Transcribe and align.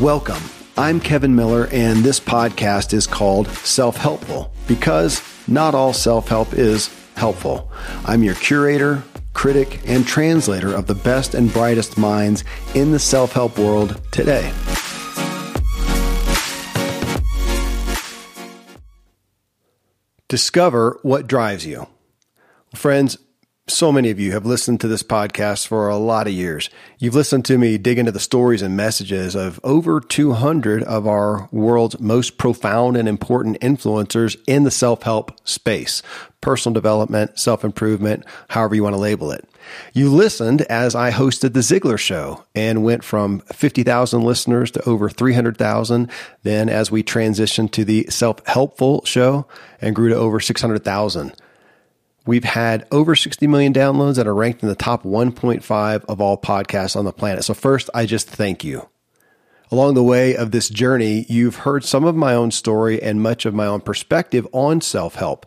Welcome. 0.00 0.40
I'm 0.76 1.00
Kevin 1.00 1.34
Miller, 1.34 1.66
and 1.72 2.04
this 2.04 2.20
podcast 2.20 2.92
is 2.92 3.04
called 3.04 3.48
Self 3.48 3.96
Helpful 3.96 4.52
because 4.68 5.20
not 5.48 5.74
all 5.74 5.92
self 5.92 6.28
help 6.28 6.52
is 6.52 6.88
helpful. 7.16 7.72
I'm 8.04 8.22
your 8.22 8.36
curator, 8.36 9.02
critic, 9.32 9.80
and 9.88 10.06
translator 10.06 10.72
of 10.72 10.86
the 10.86 10.94
best 10.94 11.34
and 11.34 11.52
brightest 11.52 11.98
minds 11.98 12.44
in 12.76 12.92
the 12.92 13.00
self 13.00 13.32
help 13.32 13.58
world 13.58 14.00
today. 14.12 14.52
Discover 20.28 21.00
what 21.02 21.26
drives 21.26 21.66
you. 21.66 21.88
Friends, 22.72 23.18
so 23.68 23.92
many 23.92 24.10
of 24.10 24.18
you 24.18 24.32
have 24.32 24.46
listened 24.46 24.80
to 24.80 24.88
this 24.88 25.02
podcast 25.02 25.66
for 25.66 25.88
a 25.88 25.96
lot 25.96 26.26
of 26.26 26.32
years. 26.32 26.70
You've 26.98 27.14
listened 27.14 27.44
to 27.46 27.58
me 27.58 27.78
dig 27.78 27.98
into 27.98 28.12
the 28.12 28.20
stories 28.20 28.62
and 28.62 28.76
messages 28.76 29.34
of 29.34 29.60
over 29.62 30.00
200 30.00 30.82
of 30.82 31.06
our 31.06 31.48
world's 31.52 32.00
most 32.00 32.38
profound 32.38 32.96
and 32.96 33.08
important 33.08 33.60
influencers 33.60 34.36
in 34.46 34.64
the 34.64 34.70
self 34.70 35.02
help 35.02 35.38
space, 35.46 36.02
personal 36.40 36.74
development, 36.74 37.38
self 37.38 37.64
improvement, 37.64 38.24
however 38.48 38.74
you 38.74 38.82
want 38.82 38.94
to 38.94 39.00
label 39.00 39.30
it. 39.30 39.48
You 39.92 40.08
listened 40.10 40.62
as 40.62 40.94
I 40.94 41.10
hosted 41.10 41.52
the 41.52 41.60
Ziglar 41.60 41.98
Show 41.98 42.44
and 42.54 42.82
went 42.82 43.04
from 43.04 43.40
50,000 43.40 44.22
listeners 44.22 44.70
to 44.72 44.88
over 44.88 45.10
300,000. 45.10 46.10
Then, 46.42 46.68
as 46.68 46.90
we 46.90 47.02
transitioned 47.02 47.72
to 47.72 47.84
the 47.84 48.06
Self 48.08 48.44
Helpful 48.46 49.04
Show 49.04 49.46
and 49.80 49.94
grew 49.94 50.08
to 50.08 50.16
over 50.16 50.40
600,000. 50.40 51.34
We've 52.28 52.44
had 52.44 52.86
over 52.92 53.16
60 53.16 53.46
million 53.46 53.72
downloads 53.72 54.16
that 54.16 54.26
are 54.26 54.34
ranked 54.34 54.62
in 54.62 54.68
the 54.68 54.74
top 54.74 55.02
1.5 55.02 56.04
of 56.04 56.20
all 56.20 56.36
podcasts 56.36 56.94
on 56.94 57.06
the 57.06 57.12
planet. 57.12 57.42
So, 57.42 57.54
first, 57.54 57.88
I 57.94 58.04
just 58.04 58.28
thank 58.28 58.62
you. 58.62 58.86
Along 59.70 59.94
the 59.94 60.02
way 60.02 60.36
of 60.36 60.50
this 60.50 60.68
journey, 60.68 61.24
you've 61.30 61.56
heard 61.56 61.84
some 61.84 62.04
of 62.04 62.14
my 62.14 62.34
own 62.34 62.50
story 62.50 63.02
and 63.02 63.22
much 63.22 63.46
of 63.46 63.54
my 63.54 63.64
own 63.64 63.80
perspective 63.80 64.46
on 64.52 64.82
self 64.82 65.14
help. 65.14 65.46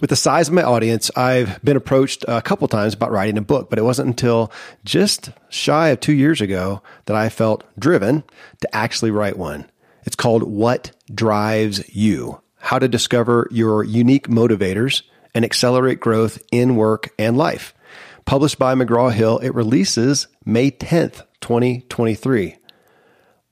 With 0.00 0.10
the 0.10 0.16
size 0.16 0.48
of 0.48 0.54
my 0.54 0.64
audience, 0.64 1.10
I've 1.16 1.64
been 1.64 1.78
approached 1.78 2.26
a 2.28 2.42
couple 2.42 2.68
times 2.68 2.92
about 2.92 3.10
writing 3.10 3.38
a 3.38 3.40
book, 3.40 3.70
but 3.70 3.78
it 3.78 3.84
wasn't 3.84 4.08
until 4.08 4.52
just 4.84 5.30
shy 5.48 5.88
of 5.88 6.00
two 6.00 6.12
years 6.12 6.42
ago 6.42 6.82
that 7.06 7.16
I 7.16 7.30
felt 7.30 7.64
driven 7.78 8.22
to 8.60 8.76
actually 8.76 9.12
write 9.12 9.38
one. 9.38 9.64
It's 10.04 10.14
called 10.14 10.42
What 10.42 10.90
Drives 11.10 11.88
You 11.88 12.42
How 12.58 12.78
to 12.78 12.86
Discover 12.86 13.48
Your 13.50 13.82
Unique 13.82 14.28
Motivators 14.28 15.04
and 15.38 15.44
accelerate 15.44 16.00
growth 16.00 16.42
in 16.50 16.74
work 16.74 17.10
and 17.16 17.36
life. 17.36 17.72
Published 18.24 18.58
by 18.58 18.74
McGraw 18.74 19.12
Hill, 19.12 19.38
it 19.38 19.54
releases 19.54 20.26
May 20.44 20.72
10th, 20.72 21.22
2023. 21.40 22.56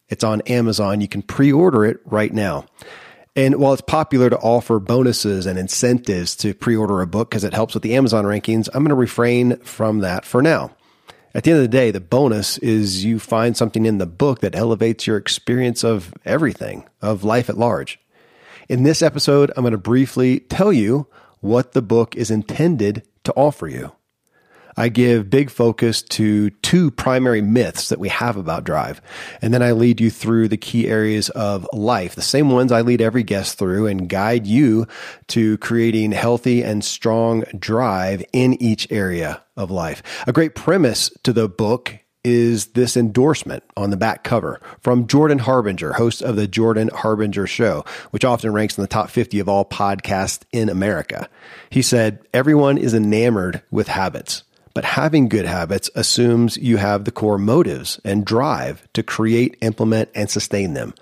It's 0.09 0.25
on 0.25 0.41
Amazon. 0.41 1.01
You 1.01 1.07
can 1.07 1.23
pre 1.23 1.53
order 1.53 1.85
it 1.85 2.01
right 2.05 2.35
now. 2.35 2.67
And 3.37 3.61
while 3.61 3.73
it's 3.73 3.83
popular 3.83 4.29
to 4.29 4.39
offer 4.39 4.81
bonuses 4.81 5.47
and 5.47 5.61
incentives 5.61 6.35
to 6.39 6.55
pre 6.55 6.75
order 6.75 7.03
a 7.03 7.07
book 7.07 7.31
because 7.31 7.45
it 7.45 7.55
helps 7.55 7.75
with 7.75 7.85
the 7.85 7.95
Amazon 7.95 8.25
rankings, 8.25 8.69
I'm 8.75 8.83
going 8.83 8.89
to 8.89 8.97
refrain 8.97 9.59
from 9.59 10.01
that 10.01 10.25
for 10.25 10.43
now. 10.43 10.75
At 11.37 11.45
the 11.45 11.53
end 11.53 11.59
of 11.59 11.63
the 11.63 11.69
day, 11.69 11.93
the 11.93 12.01
bonus 12.01 12.59
is 12.59 13.05
you 13.05 13.21
find 13.21 13.57
something 13.57 13.87
in 13.87 13.99
the 13.99 14.07
book 14.07 14.41
that 14.41 14.57
elevates 14.57 15.07
your 15.07 15.19
experience 15.19 15.85
of 15.85 16.13
everything, 16.25 16.89
of 17.01 17.23
life 17.23 17.49
at 17.49 17.57
large. 17.57 18.01
In 18.69 18.83
this 18.83 19.03
episode, 19.03 19.53
I'm 19.57 19.63
going 19.63 19.71
to 19.71 19.79
briefly 19.79 20.41
tell 20.41 20.73
you 20.73 21.07
what 21.41 21.73
the 21.73 21.83
book 21.83 22.17
is 22.17 22.31
intended 22.31 23.03
to 23.25 23.33
offer 23.35 23.69
you. 23.69 23.93
I 24.77 24.91
give 24.91 25.31
big 25.31 25.49
focus 25.49 26.03
to 26.03 26.51
two 26.51 26.91
primary 26.91 27.41
myths 27.41 27.89
that 27.89 27.99
we 27.99 28.11
have 28.11 28.37
about 28.37 28.65
drive. 28.65 29.01
And 29.41 29.55
then 29.55 29.63
I 29.63 29.73
lead 29.73 30.03
you 30.03 30.11
through 30.11 30.49
the 30.49 30.59
key 30.59 30.87
areas 30.87 31.31
of 31.31 31.67
life, 31.73 32.15
the 32.15 32.21
same 32.21 32.51
ones 32.51 32.71
I 32.71 32.83
lead 32.83 33.01
every 33.01 33.23
guest 33.23 33.59
through 33.59 33.87
and 33.87 34.09
guide 34.09 34.47
you 34.47 34.87
to 35.29 35.57
creating 35.59 36.13
healthy 36.13 36.63
and 36.63 36.85
strong 36.85 37.45
drive 37.59 38.23
in 38.35 38.61
each 38.63 38.87
area 38.93 39.43
of 39.57 39.71
life. 39.71 40.03
A 40.27 40.33
great 40.33 40.55
premise 40.55 41.11
to 41.23 41.33
the 41.33 41.49
book 41.49 41.99
is 42.27 42.67
this 42.73 42.97
endorsement 42.97 43.63
on 43.77 43.91
the 43.91 43.97
back 43.97 44.25
cover 44.25 44.61
from 44.81 45.07
Jordan 45.07 45.39
Harbinger, 45.39 45.93
host 45.93 46.23
of 46.23 46.35
the 46.35 46.49
Jordan 46.49 46.89
Harbinger 46.89 47.47
Show, 47.47 47.85
which 48.11 48.25
often 48.25 48.53
ranks 48.53 48.77
in 48.77 48.83
the 48.83 48.89
top 48.89 49.11
50 49.11 49.39
of 49.39 49.49
all 49.49 49.65
podcasts 49.65 50.43
in 50.51 50.69
America. 50.69 51.29
He 51.71 51.83
said, 51.83 52.19
Everyone 52.35 52.79
is 52.79 52.95
enamored 52.95 53.63
with 53.71 53.87
habits, 53.87 54.43
but 54.75 54.85
having 54.85 55.29
good 55.29 55.47
habits 55.47 55.89
assumes 55.95 56.57
you 56.57 56.79
have 56.79 57.05
the 57.05 57.13
core 57.13 57.39
motives 57.39 58.01
and 58.05 58.25
drive 58.25 58.89
to 58.95 59.05
create, 59.05 59.57
implement, 59.61 60.09
and 60.13 60.29
sustain 60.29 60.75
them. 60.75 60.95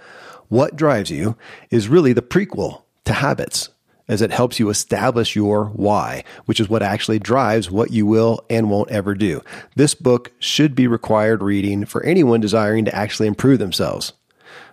What 0.48 0.76
drives 0.76 1.10
you 1.10 1.38
is 1.70 1.88
really 1.88 2.12
the 2.12 2.20
prequel 2.20 2.82
to 3.06 3.14
habits 3.14 3.70
as 4.08 4.22
it 4.22 4.30
helps 4.30 4.58
you 4.58 4.68
establish 4.68 5.34
your 5.34 5.66
why, 5.66 6.24
which 6.44 6.60
is 6.60 6.68
what 6.68 6.82
actually 6.82 7.18
drives 7.18 7.70
what 7.70 7.90
you 7.90 8.06
will 8.06 8.44
and 8.50 8.70
won't 8.70 8.90
ever 8.90 9.14
do. 9.14 9.42
This 9.76 9.94
book 9.94 10.32
should 10.38 10.74
be 10.74 10.86
required 10.86 11.42
reading 11.42 11.84
for 11.84 12.02
anyone 12.02 12.40
desiring 12.40 12.84
to 12.84 12.94
actually 12.94 13.28
improve 13.28 13.58
themselves. 13.58 14.12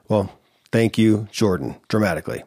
Well, 0.09 0.37
thank 0.71 0.97
you, 0.97 1.27
Jordan, 1.31 1.77
dramatically. 1.87 2.43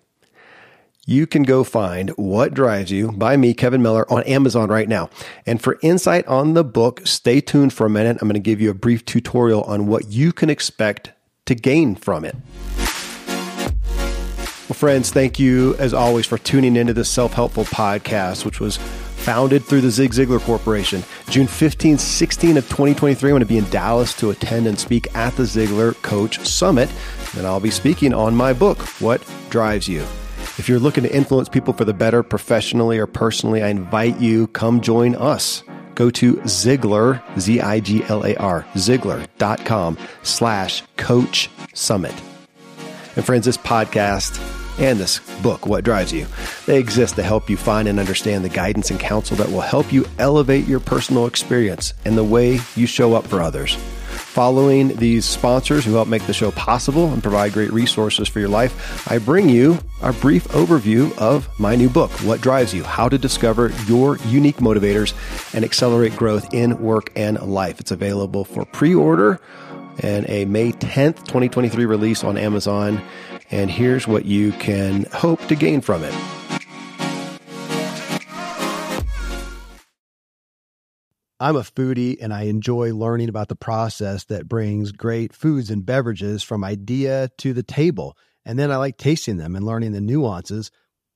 You 1.06 1.26
can 1.26 1.42
go 1.42 1.64
find 1.64 2.10
What 2.10 2.54
Drives 2.54 2.90
You 2.90 3.12
by 3.12 3.36
me, 3.36 3.52
Kevin 3.52 3.82
Miller, 3.82 4.10
on 4.10 4.22
Amazon 4.22 4.70
right 4.70 4.88
now. 4.88 5.10
And 5.44 5.60
for 5.60 5.78
insight 5.82 6.26
on 6.26 6.54
the 6.54 6.64
book, 6.64 7.06
stay 7.06 7.42
tuned 7.42 7.74
for 7.74 7.86
a 7.86 7.90
minute. 7.90 8.16
I'm 8.20 8.28
going 8.28 8.34
to 8.34 8.40
give 8.40 8.60
you 8.60 8.70
a 8.70 8.74
brief 8.74 9.04
tutorial 9.04 9.62
on 9.64 9.86
what 9.86 10.08
you 10.08 10.32
can 10.32 10.48
expect 10.48 11.12
to 11.44 11.54
gain 11.54 11.94
from 11.94 12.24
it. 12.24 12.34
Well, 14.68 14.74
friends, 14.74 15.10
thank 15.10 15.38
you 15.38 15.74
as 15.76 15.92
always 15.92 16.24
for 16.24 16.38
tuning 16.38 16.76
into 16.76 16.94
this 16.94 17.10
self 17.10 17.34
helpful 17.34 17.64
podcast, 17.64 18.46
which 18.46 18.60
was 18.60 18.78
founded 18.78 19.62
through 19.62 19.82
the 19.82 19.90
Zig 19.90 20.12
Ziglar 20.12 20.40
Corporation. 20.40 21.02
June 21.28 21.46
15, 21.46 21.98
16 21.98 22.56
of 22.56 22.64
2023, 22.64 23.28
I'm 23.28 23.32
going 23.32 23.40
to 23.40 23.46
be 23.46 23.58
in 23.58 23.68
Dallas 23.68 24.14
to 24.14 24.30
attend 24.30 24.66
and 24.66 24.78
speak 24.78 25.14
at 25.14 25.36
the 25.36 25.42
Ziglar 25.42 26.00
Coach 26.00 26.38
Summit. 26.46 26.90
And 27.36 27.46
I'll 27.46 27.60
be 27.60 27.70
speaking 27.70 28.14
on 28.14 28.34
my 28.34 28.54
book, 28.54 28.78
What 29.00 29.22
Drives 29.50 29.86
You. 29.86 30.00
If 30.56 30.66
you're 30.66 30.78
looking 30.78 31.04
to 31.04 31.14
influence 31.14 31.50
people 31.50 31.74
for 31.74 31.84
the 31.84 31.92
better 31.92 32.22
professionally 32.22 32.98
or 32.98 33.06
personally, 33.06 33.62
I 33.62 33.68
invite 33.68 34.18
you, 34.18 34.46
come 34.48 34.80
join 34.80 35.14
us. 35.14 35.62
Go 35.94 36.08
to 36.08 36.36
Ziglar, 36.36 37.22
Z-I-G-L-A-R, 37.38 38.66
Ziglar.com 38.74 39.98
slash 40.22 40.82
coach 40.96 41.50
summit. 41.74 42.14
And 43.16 43.24
friends, 43.24 43.46
this 43.46 43.56
podcast 43.56 44.40
and 44.78 44.98
this 44.98 45.20
book, 45.40 45.66
What 45.66 45.84
Drives 45.84 46.12
You, 46.12 46.26
they 46.66 46.78
exist 46.78 47.16
to 47.16 47.22
help 47.22 47.48
you 47.48 47.56
find 47.56 47.86
and 47.86 48.00
understand 48.00 48.44
the 48.44 48.48
guidance 48.48 48.90
and 48.90 48.98
counsel 48.98 49.36
that 49.36 49.50
will 49.50 49.60
help 49.60 49.92
you 49.92 50.06
elevate 50.18 50.66
your 50.66 50.80
personal 50.80 51.26
experience 51.26 51.94
and 52.04 52.16
the 52.16 52.24
way 52.24 52.58
you 52.74 52.86
show 52.86 53.14
up 53.14 53.26
for 53.26 53.40
others. 53.40 53.76
Following 54.34 54.88
these 54.96 55.24
sponsors 55.24 55.84
who 55.84 55.94
help 55.94 56.08
make 56.08 56.26
the 56.26 56.32
show 56.32 56.50
possible 56.52 57.12
and 57.12 57.22
provide 57.22 57.52
great 57.52 57.72
resources 57.72 58.28
for 58.28 58.40
your 58.40 58.48
life, 58.48 59.08
I 59.08 59.18
bring 59.18 59.48
you 59.48 59.78
a 60.02 60.12
brief 60.12 60.48
overview 60.48 61.16
of 61.18 61.48
my 61.58 61.76
new 61.76 61.88
book, 61.88 62.10
What 62.22 62.40
Drives 62.40 62.74
You 62.74 62.82
How 62.82 63.08
to 63.08 63.16
Discover 63.16 63.70
Your 63.86 64.18
Unique 64.26 64.56
Motivators 64.56 65.14
and 65.54 65.64
Accelerate 65.64 66.16
Growth 66.16 66.52
in 66.52 66.80
Work 66.80 67.12
and 67.14 67.40
Life. 67.42 67.78
It's 67.78 67.92
available 67.92 68.44
for 68.44 68.64
pre 68.64 68.94
order 68.94 69.40
and 70.00 70.28
a 70.28 70.44
May 70.44 70.72
10th, 70.72 71.24
2023 71.26 71.84
release 71.84 72.24
on 72.24 72.36
Amazon. 72.36 73.02
And 73.50 73.70
here's 73.70 74.06
what 74.06 74.24
you 74.24 74.52
can 74.52 75.04
hope 75.12 75.46
to 75.48 75.54
gain 75.54 75.80
from 75.80 76.02
it. 76.04 76.14
I'm 81.40 81.56
a 81.56 81.60
foodie 81.60 82.16
and 82.22 82.32
I 82.32 82.44
enjoy 82.44 82.94
learning 82.94 83.28
about 83.28 83.48
the 83.48 83.56
process 83.56 84.24
that 84.26 84.48
brings 84.48 84.92
great 84.92 85.34
foods 85.34 85.70
and 85.70 85.84
beverages 85.84 86.42
from 86.42 86.64
idea 86.64 87.28
to 87.38 87.52
the 87.52 87.62
table. 87.62 88.16
And 88.46 88.58
then 88.58 88.70
I 88.70 88.76
like 88.76 88.96
tasting 88.96 89.36
them 89.36 89.54
and 89.54 89.66
learning 89.66 89.92
the 89.92 90.00
nuances 90.00 90.70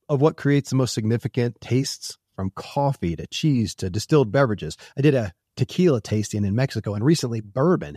of 0.08 0.20
what 0.20 0.36
creates 0.36 0.70
the 0.70 0.76
most 0.76 0.92
significant 0.92 1.60
tastes 1.60 2.18
from 2.34 2.50
coffee 2.50 3.16
to 3.16 3.26
cheese 3.26 3.74
to 3.76 3.90
distilled 3.90 4.30
beverages. 4.30 4.76
I 4.96 5.00
did 5.00 5.14
a 5.14 5.32
tequila 5.56 6.00
tasting 6.00 6.44
in 6.44 6.54
Mexico 6.54 6.94
and 6.94 7.04
recently 7.04 7.40
bourbon. 7.40 7.96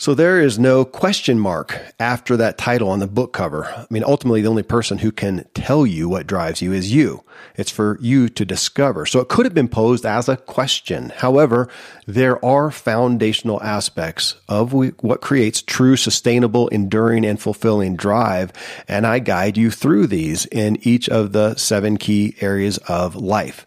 So 0.00 0.14
there 0.14 0.40
is 0.40 0.58
no 0.58 0.86
question 0.86 1.38
mark 1.38 1.78
after 2.00 2.34
that 2.38 2.56
title 2.56 2.88
on 2.88 3.00
the 3.00 3.06
book 3.06 3.34
cover. 3.34 3.66
I 3.66 3.84
mean, 3.90 4.02
ultimately, 4.02 4.40
the 4.40 4.48
only 4.48 4.62
person 4.62 4.96
who 4.96 5.12
can 5.12 5.46
tell 5.52 5.84
you 5.84 6.08
what 6.08 6.26
drives 6.26 6.62
you 6.62 6.72
is 6.72 6.90
you. 6.90 7.22
It's 7.54 7.70
for 7.70 7.98
you 8.00 8.30
to 8.30 8.46
discover. 8.46 9.04
So 9.04 9.20
it 9.20 9.28
could 9.28 9.44
have 9.44 9.52
been 9.52 9.68
posed 9.68 10.06
as 10.06 10.26
a 10.26 10.38
question. 10.38 11.12
However, 11.14 11.68
there 12.06 12.42
are 12.42 12.70
foundational 12.70 13.62
aspects 13.62 14.36
of 14.48 14.72
what 14.72 15.20
creates 15.20 15.60
true, 15.60 15.96
sustainable, 15.96 16.68
enduring, 16.68 17.26
and 17.26 17.38
fulfilling 17.38 17.94
drive. 17.94 18.54
And 18.88 19.06
I 19.06 19.18
guide 19.18 19.58
you 19.58 19.70
through 19.70 20.06
these 20.06 20.46
in 20.46 20.78
each 20.80 21.10
of 21.10 21.32
the 21.32 21.56
seven 21.56 21.98
key 21.98 22.36
areas 22.40 22.78
of 22.88 23.16
life. 23.16 23.66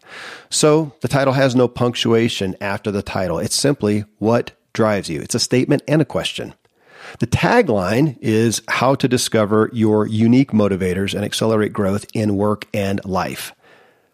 So 0.50 0.94
the 1.00 1.06
title 1.06 1.34
has 1.34 1.54
no 1.54 1.68
punctuation 1.68 2.56
after 2.60 2.90
the 2.90 3.02
title. 3.02 3.38
It's 3.38 3.54
simply 3.54 4.04
what 4.18 4.50
drives 4.74 5.08
you. 5.08 5.20
It's 5.22 5.34
a 5.34 5.40
statement 5.40 5.82
and 5.88 6.02
a 6.02 6.04
question. 6.04 6.52
The 7.20 7.26
tagline 7.26 8.18
is 8.20 8.60
how 8.68 8.94
to 8.96 9.08
discover 9.08 9.70
your 9.72 10.06
unique 10.06 10.50
motivators 10.50 11.14
and 11.14 11.24
accelerate 11.24 11.72
growth 11.72 12.06
in 12.12 12.36
work 12.36 12.66
and 12.74 13.02
life. 13.04 13.54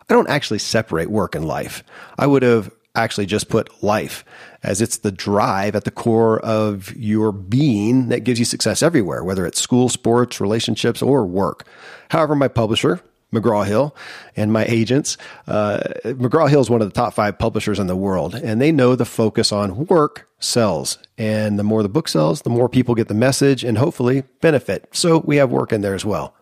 I 0.08 0.14
don't 0.14 0.28
actually 0.28 0.58
separate 0.58 1.10
work 1.10 1.34
and 1.34 1.46
life. 1.46 1.82
I 2.18 2.26
would 2.26 2.42
have 2.42 2.70
actually 2.94 3.26
just 3.26 3.48
put 3.48 3.82
life 3.82 4.24
as 4.62 4.80
it's 4.80 4.98
the 4.98 5.12
drive 5.12 5.76
at 5.76 5.84
the 5.84 5.90
core 5.90 6.40
of 6.40 6.94
your 6.96 7.32
being 7.32 8.08
that 8.08 8.24
gives 8.24 8.38
you 8.38 8.44
success 8.44 8.82
everywhere, 8.82 9.22
whether 9.22 9.46
it's 9.46 9.60
school, 9.60 9.88
sports, 9.88 10.40
relationships, 10.40 11.00
or 11.00 11.24
work. 11.24 11.66
However, 12.10 12.34
my 12.34 12.48
publisher, 12.48 13.00
McGraw 13.32 13.66
Hill 13.66 13.94
and 14.36 14.52
my 14.52 14.64
agents. 14.64 15.16
Uh, 15.46 15.80
McGraw 16.04 16.48
Hill 16.48 16.60
is 16.60 16.70
one 16.70 16.82
of 16.82 16.88
the 16.88 16.94
top 16.94 17.14
five 17.14 17.38
publishers 17.38 17.78
in 17.78 17.86
the 17.86 17.96
world, 17.96 18.34
and 18.34 18.60
they 18.60 18.72
know 18.72 18.96
the 18.96 19.04
focus 19.04 19.52
on 19.52 19.86
work 19.86 20.28
sells. 20.40 20.98
And 21.16 21.58
the 21.58 21.64
more 21.64 21.82
the 21.82 21.88
book 21.88 22.08
sells, 22.08 22.42
the 22.42 22.50
more 22.50 22.68
people 22.68 22.94
get 22.94 23.08
the 23.08 23.14
message 23.14 23.62
and 23.64 23.78
hopefully 23.78 24.24
benefit. 24.40 24.88
So 24.92 25.18
we 25.18 25.36
have 25.36 25.50
work 25.50 25.72
in 25.72 25.80
there 25.80 25.94
as 25.94 26.04
well. 26.04 26.34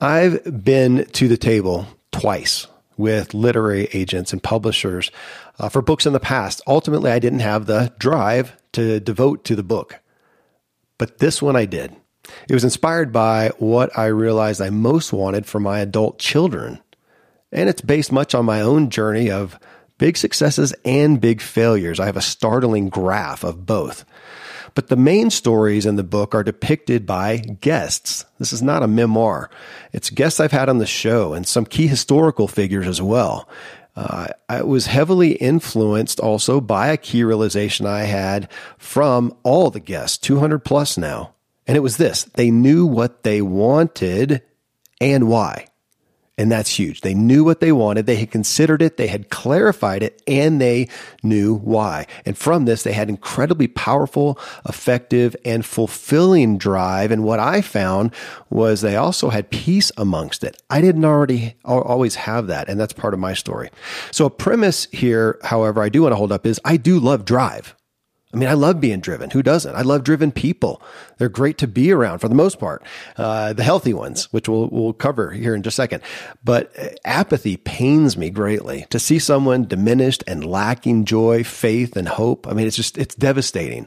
I've 0.00 0.64
been 0.64 1.06
to 1.12 1.28
the 1.28 1.36
table 1.36 1.86
twice 2.10 2.66
with 2.96 3.34
literary 3.34 3.88
agents 3.92 4.32
and 4.32 4.42
publishers 4.42 5.10
uh, 5.58 5.68
for 5.68 5.80
books 5.80 6.06
in 6.06 6.12
the 6.12 6.20
past. 6.20 6.60
Ultimately, 6.66 7.10
I 7.10 7.18
didn't 7.18 7.40
have 7.40 7.66
the 7.66 7.92
drive 7.98 8.56
to 8.72 9.00
devote 9.00 9.44
to 9.44 9.54
the 9.54 9.62
book, 9.62 10.00
but 10.98 11.18
this 11.18 11.40
one 11.40 11.56
I 11.56 11.66
did. 11.66 11.94
It 12.48 12.54
was 12.54 12.64
inspired 12.64 13.12
by 13.12 13.50
what 13.58 13.96
I 13.98 14.06
realized 14.06 14.60
I 14.60 14.70
most 14.70 15.12
wanted 15.12 15.46
for 15.46 15.60
my 15.60 15.80
adult 15.80 16.18
children. 16.18 16.80
And 17.50 17.68
it's 17.68 17.82
based 17.82 18.12
much 18.12 18.34
on 18.34 18.44
my 18.44 18.60
own 18.60 18.90
journey 18.90 19.30
of 19.30 19.58
big 19.98 20.16
successes 20.16 20.74
and 20.84 21.20
big 21.20 21.40
failures. 21.40 22.00
I 22.00 22.06
have 22.06 22.16
a 22.16 22.22
startling 22.22 22.88
graph 22.88 23.44
of 23.44 23.66
both. 23.66 24.04
But 24.74 24.88
the 24.88 24.96
main 24.96 25.30
stories 25.30 25.84
in 25.84 25.96
the 25.96 26.02
book 26.02 26.34
are 26.34 26.42
depicted 26.42 27.04
by 27.04 27.36
guests. 27.36 28.24
This 28.38 28.52
is 28.52 28.62
not 28.62 28.82
a 28.82 28.88
memoir. 28.88 29.50
It's 29.92 30.08
guests 30.08 30.40
I've 30.40 30.52
had 30.52 30.68
on 30.68 30.78
the 30.78 30.86
show 30.86 31.34
and 31.34 31.46
some 31.46 31.66
key 31.66 31.86
historical 31.86 32.48
figures 32.48 32.88
as 32.88 33.02
well. 33.02 33.48
Uh, 33.94 34.28
I 34.48 34.62
was 34.62 34.86
heavily 34.86 35.32
influenced 35.32 36.18
also 36.18 36.60
by 36.60 36.88
a 36.88 36.96
key 36.96 37.22
realization 37.24 37.84
I 37.84 38.04
had 38.04 38.50
from 38.78 39.36
all 39.42 39.70
the 39.70 39.80
guests, 39.80 40.16
200 40.18 40.60
plus 40.60 40.96
now. 40.96 41.31
And 41.66 41.76
it 41.76 41.80
was 41.80 41.96
this 41.96 42.24
they 42.24 42.50
knew 42.50 42.86
what 42.86 43.22
they 43.22 43.42
wanted 43.42 44.42
and 45.00 45.28
why. 45.28 45.66
And 46.38 46.50
that's 46.50 46.78
huge. 46.78 47.02
They 47.02 47.12
knew 47.12 47.44
what 47.44 47.60
they 47.60 47.72
wanted. 47.72 48.06
They 48.06 48.16
had 48.16 48.30
considered 48.30 48.80
it. 48.80 48.96
They 48.96 49.06
had 49.06 49.28
clarified 49.28 50.02
it 50.02 50.22
and 50.26 50.60
they 50.60 50.88
knew 51.22 51.54
why. 51.54 52.06
And 52.24 52.38
from 52.38 52.64
this, 52.64 52.82
they 52.82 52.94
had 52.94 53.10
incredibly 53.10 53.68
powerful, 53.68 54.38
effective, 54.66 55.36
and 55.44 55.64
fulfilling 55.64 56.56
drive. 56.56 57.10
And 57.10 57.22
what 57.22 57.38
I 57.38 57.60
found 57.60 58.14
was 58.48 58.80
they 58.80 58.96
also 58.96 59.28
had 59.28 59.50
peace 59.50 59.92
amongst 59.98 60.42
it. 60.42 60.60
I 60.70 60.80
didn't 60.80 61.04
already 61.04 61.54
always 61.64 62.14
have 62.14 62.46
that. 62.46 62.66
And 62.68 62.80
that's 62.80 62.94
part 62.94 63.12
of 63.12 63.20
my 63.20 63.34
story. 63.34 63.68
So 64.10 64.24
a 64.24 64.30
premise 64.30 64.86
here, 64.90 65.38
however, 65.42 65.82
I 65.82 65.90
do 65.90 66.02
want 66.02 66.12
to 66.12 66.16
hold 66.16 66.32
up 66.32 66.46
is 66.46 66.58
I 66.64 66.78
do 66.78 66.98
love 66.98 67.26
drive. 67.26 67.76
I 68.32 68.36
mean, 68.38 68.48
I 68.48 68.54
love 68.54 68.80
being 68.80 69.00
driven. 69.00 69.28
Who 69.30 69.42
doesn't? 69.42 69.74
I 69.74 69.82
love 69.82 70.04
driven 70.04 70.32
people. 70.32 70.80
They're 71.18 71.28
great 71.28 71.58
to 71.58 71.66
be 71.66 71.92
around 71.92 72.20
for 72.20 72.28
the 72.28 72.34
most 72.34 72.58
part. 72.58 72.82
Uh, 73.16 73.52
the 73.52 73.62
healthy 73.62 73.92
ones, 73.92 74.32
which 74.32 74.48
we'll, 74.48 74.68
we'll 74.68 74.94
cover 74.94 75.32
here 75.32 75.54
in 75.54 75.62
just 75.62 75.74
a 75.74 75.82
second. 75.82 76.02
But 76.42 76.72
uh, 76.78 76.88
apathy 77.04 77.58
pains 77.58 78.16
me 78.16 78.30
greatly 78.30 78.86
to 78.88 78.98
see 78.98 79.18
someone 79.18 79.66
diminished 79.66 80.24
and 80.26 80.46
lacking 80.46 81.04
joy, 81.04 81.44
faith, 81.44 81.94
and 81.96 82.08
hope. 82.08 82.46
I 82.46 82.54
mean, 82.54 82.66
it's 82.66 82.76
just, 82.76 82.96
it's 82.96 83.14
devastating. 83.14 83.86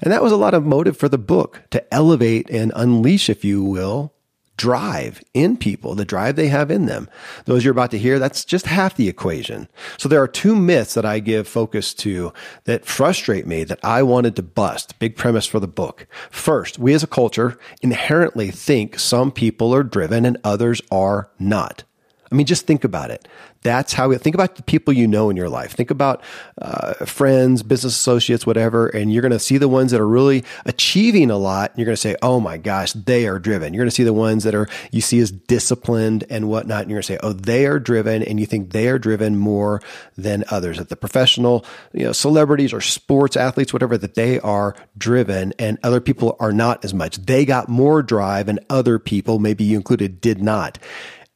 And 0.00 0.10
that 0.10 0.22
was 0.22 0.32
a 0.32 0.36
lot 0.36 0.54
of 0.54 0.64
motive 0.64 0.96
for 0.96 1.10
the 1.10 1.18
book 1.18 1.62
to 1.70 1.92
elevate 1.92 2.48
and 2.48 2.72
unleash, 2.74 3.28
if 3.28 3.44
you 3.44 3.62
will, 3.62 4.14
drive 4.56 5.22
in 5.34 5.56
people, 5.56 5.94
the 5.94 6.04
drive 6.04 6.36
they 6.36 6.48
have 6.48 6.70
in 6.70 6.86
them. 6.86 7.08
Those 7.46 7.64
you're 7.64 7.72
about 7.72 7.90
to 7.92 7.98
hear, 7.98 8.18
that's 8.18 8.44
just 8.44 8.66
half 8.66 8.96
the 8.96 9.08
equation. 9.08 9.68
So 9.96 10.08
there 10.08 10.22
are 10.22 10.28
two 10.28 10.54
myths 10.54 10.94
that 10.94 11.04
I 11.04 11.18
give 11.20 11.48
focus 11.48 11.94
to 11.94 12.32
that 12.64 12.84
frustrate 12.84 13.46
me 13.46 13.64
that 13.64 13.80
I 13.82 14.02
wanted 14.02 14.36
to 14.36 14.42
bust. 14.42 14.98
Big 14.98 15.16
premise 15.16 15.46
for 15.46 15.60
the 15.60 15.68
book. 15.68 16.06
First, 16.30 16.78
we 16.78 16.94
as 16.94 17.02
a 17.02 17.08
culture 17.08 17.58
inherently 17.80 18.50
think 18.50 18.98
some 18.98 19.32
people 19.32 19.74
are 19.74 19.82
driven 19.82 20.24
and 20.24 20.38
others 20.44 20.80
are 20.90 21.30
not. 21.38 21.84
I 22.30 22.34
mean, 22.34 22.46
just 22.46 22.66
think 22.66 22.82
about 22.82 23.10
it. 23.10 23.28
That's 23.62 23.92
how 23.92 24.08
we 24.08 24.18
think 24.18 24.34
about 24.34 24.56
the 24.56 24.62
people 24.62 24.92
you 24.92 25.06
know 25.06 25.30
in 25.30 25.36
your 25.36 25.48
life. 25.48 25.72
Think 25.72 25.90
about 25.90 26.22
uh, 26.60 26.94
friends, 27.06 27.62
business 27.62 27.94
associates, 27.94 28.44
whatever, 28.44 28.88
and 28.88 29.12
you're 29.12 29.22
going 29.22 29.32
to 29.32 29.38
see 29.38 29.56
the 29.56 29.68
ones 29.68 29.92
that 29.92 30.00
are 30.00 30.08
really 30.08 30.44
achieving 30.64 31.30
a 31.30 31.36
lot. 31.36 31.72
You're 31.76 31.86
going 31.86 31.94
to 31.94 32.00
say, 32.00 32.16
"Oh 32.22 32.40
my 32.40 32.58
gosh, 32.58 32.92
they 32.92 33.26
are 33.26 33.38
driven." 33.38 33.72
You're 33.72 33.82
going 33.82 33.90
to 33.90 33.94
see 33.94 34.04
the 34.04 34.12
ones 34.12 34.44
that 34.44 34.54
are 34.54 34.68
you 34.90 35.00
see 35.00 35.20
as 35.20 35.30
disciplined 35.30 36.24
and 36.28 36.48
whatnot, 36.48 36.82
and 36.82 36.90
you're 36.90 36.96
going 36.96 37.02
to 37.02 37.12
say, 37.14 37.18
"Oh, 37.22 37.32
they 37.32 37.66
are 37.66 37.78
driven," 37.78 38.22
and 38.22 38.40
you 38.40 38.46
think 38.46 38.72
they 38.72 38.88
are 38.88 38.98
driven 38.98 39.36
more 39.36 39.80
than 40.16 40.44
others. 40.50 40.78
That 40.78 40.88
the 40.88 40.96
professional, 40.96 41.64
you 41.92 42.04
know, 42.04 42.12
celebrities 42.12 42.72
or 42.72 42.80
sports 42.80 43.36
athletes, 43.36 43.72
whatever, 43.72 43.96
that 43.96 44.14
they 44.14 44.40
are 44.40 44.74
driven, 44.98 45.52
and 45.58 45.78
other 45.84 46.00
people 46.00 46.36
are 46.40 46.52
not 46.52 46.84
as 46.84 46.92
much. 46.92 47.16
They 47.18 47.44
got 47.44 47.68
more 47.68 48.02
drive, 48.02 48.48
and 48.48 48.58
other 48.68 48.98
people, 48.98 49.38
maybe 49.38 49.62
you 49.62 49.76
included, 49.76 50.20
did 50.20 50.42
not. 50.42 50.78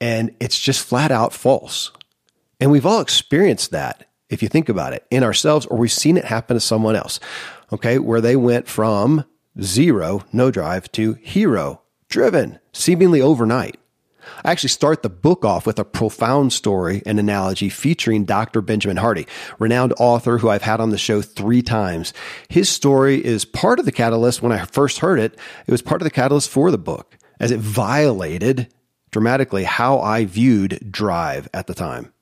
And 0.01 0.35
it's 0.41 0.59
just 0.59 0.85
flat 0.85 1.11
out 1.11 1.33
false. 1.33 1.93
And 2.61 2.71
we've 2.71 2.87
all 2.87 3.01
experienced 3.01 3.71
that, 3.73 4.09
if 4.31 4.43
you 4.43 4.49
think 4.49 4.69
about 4.69 4.93
it, 4.93 5.05
in 5.11 5.23
ourselves, 5.23 5.67
or 5.67 5.77
we've 5.77 5.93
seen 5.93 6.17
it 6.17 6.25
happen 6.25 6.55
to 6.57 6.61
someone 6.61 6.97
else, 6.97 7.21
okay, 7.73 7.99
where 7.99 8.21
they 8.21 8.37
went 8.37 8.67
from 8.67 9.25
zero, 9.61 10.23
no 10.33 10.51
drive, 10.51 10.91
to 10.93 11.15
hero, 11.15 11.83
driven, 12.09 12.59
seemingly 12.73 13.21
overnight. 13.21 13.77
I 14.45 14.51
actually 14.51 14.71
start 14.71 15.03
the 15.03 15.09
book 15.09 15.45
off 15.45 15.67
with 15.67 15.79
a 15.79 15.85
profound 15.85 16.53
story 16.53 17.03
and 17.07 17.21
analogy 17.21 17.69
featuring 17.69 18.25
Dr. 18.25 18.61
Benjamin 18.61 18.97
Hardy, 18.97 19.27
renowned 19.59 19.95
author 19.99 20.39
who 20.39 20.49
I've 20.49 20.63
had 20.63 20.81
on 20.81 20.91
the 20.91 20.99
show 20.99 21.23
three 21.23 21.63
times. 21.63 22.13
His 22.49 22.69
story 22.69 23.25
is 23.25 23.45
part 23.45 23.79
of 23.79 23.85
the 23.85 23.93
catalyst 23.93 24.43
when 24.43 24.53
I 24.53 24.65
first 24.65 24.99
heard 24.99 25.21
it. 25.21 25.39
It 25.67 25.71
was 25.71 25.83
part 25.83 26.03
of 26.03 26.05
the 26.05 26.11
catalyst 26.11 26.51
for 26.51 26.71
the 26.71 26.79
book 26.79 27.17
as 27.39 27.51
it 27.51 27.61
violated 27.61 28.73
dramatically 29.11 29.65
how 29.65 30.01
I 30.01 30.25
viewed 30.25 30.91
drive 30.91 31.49
at 31.55 31.67
the 31.67 31.75
time. 31.75 32.13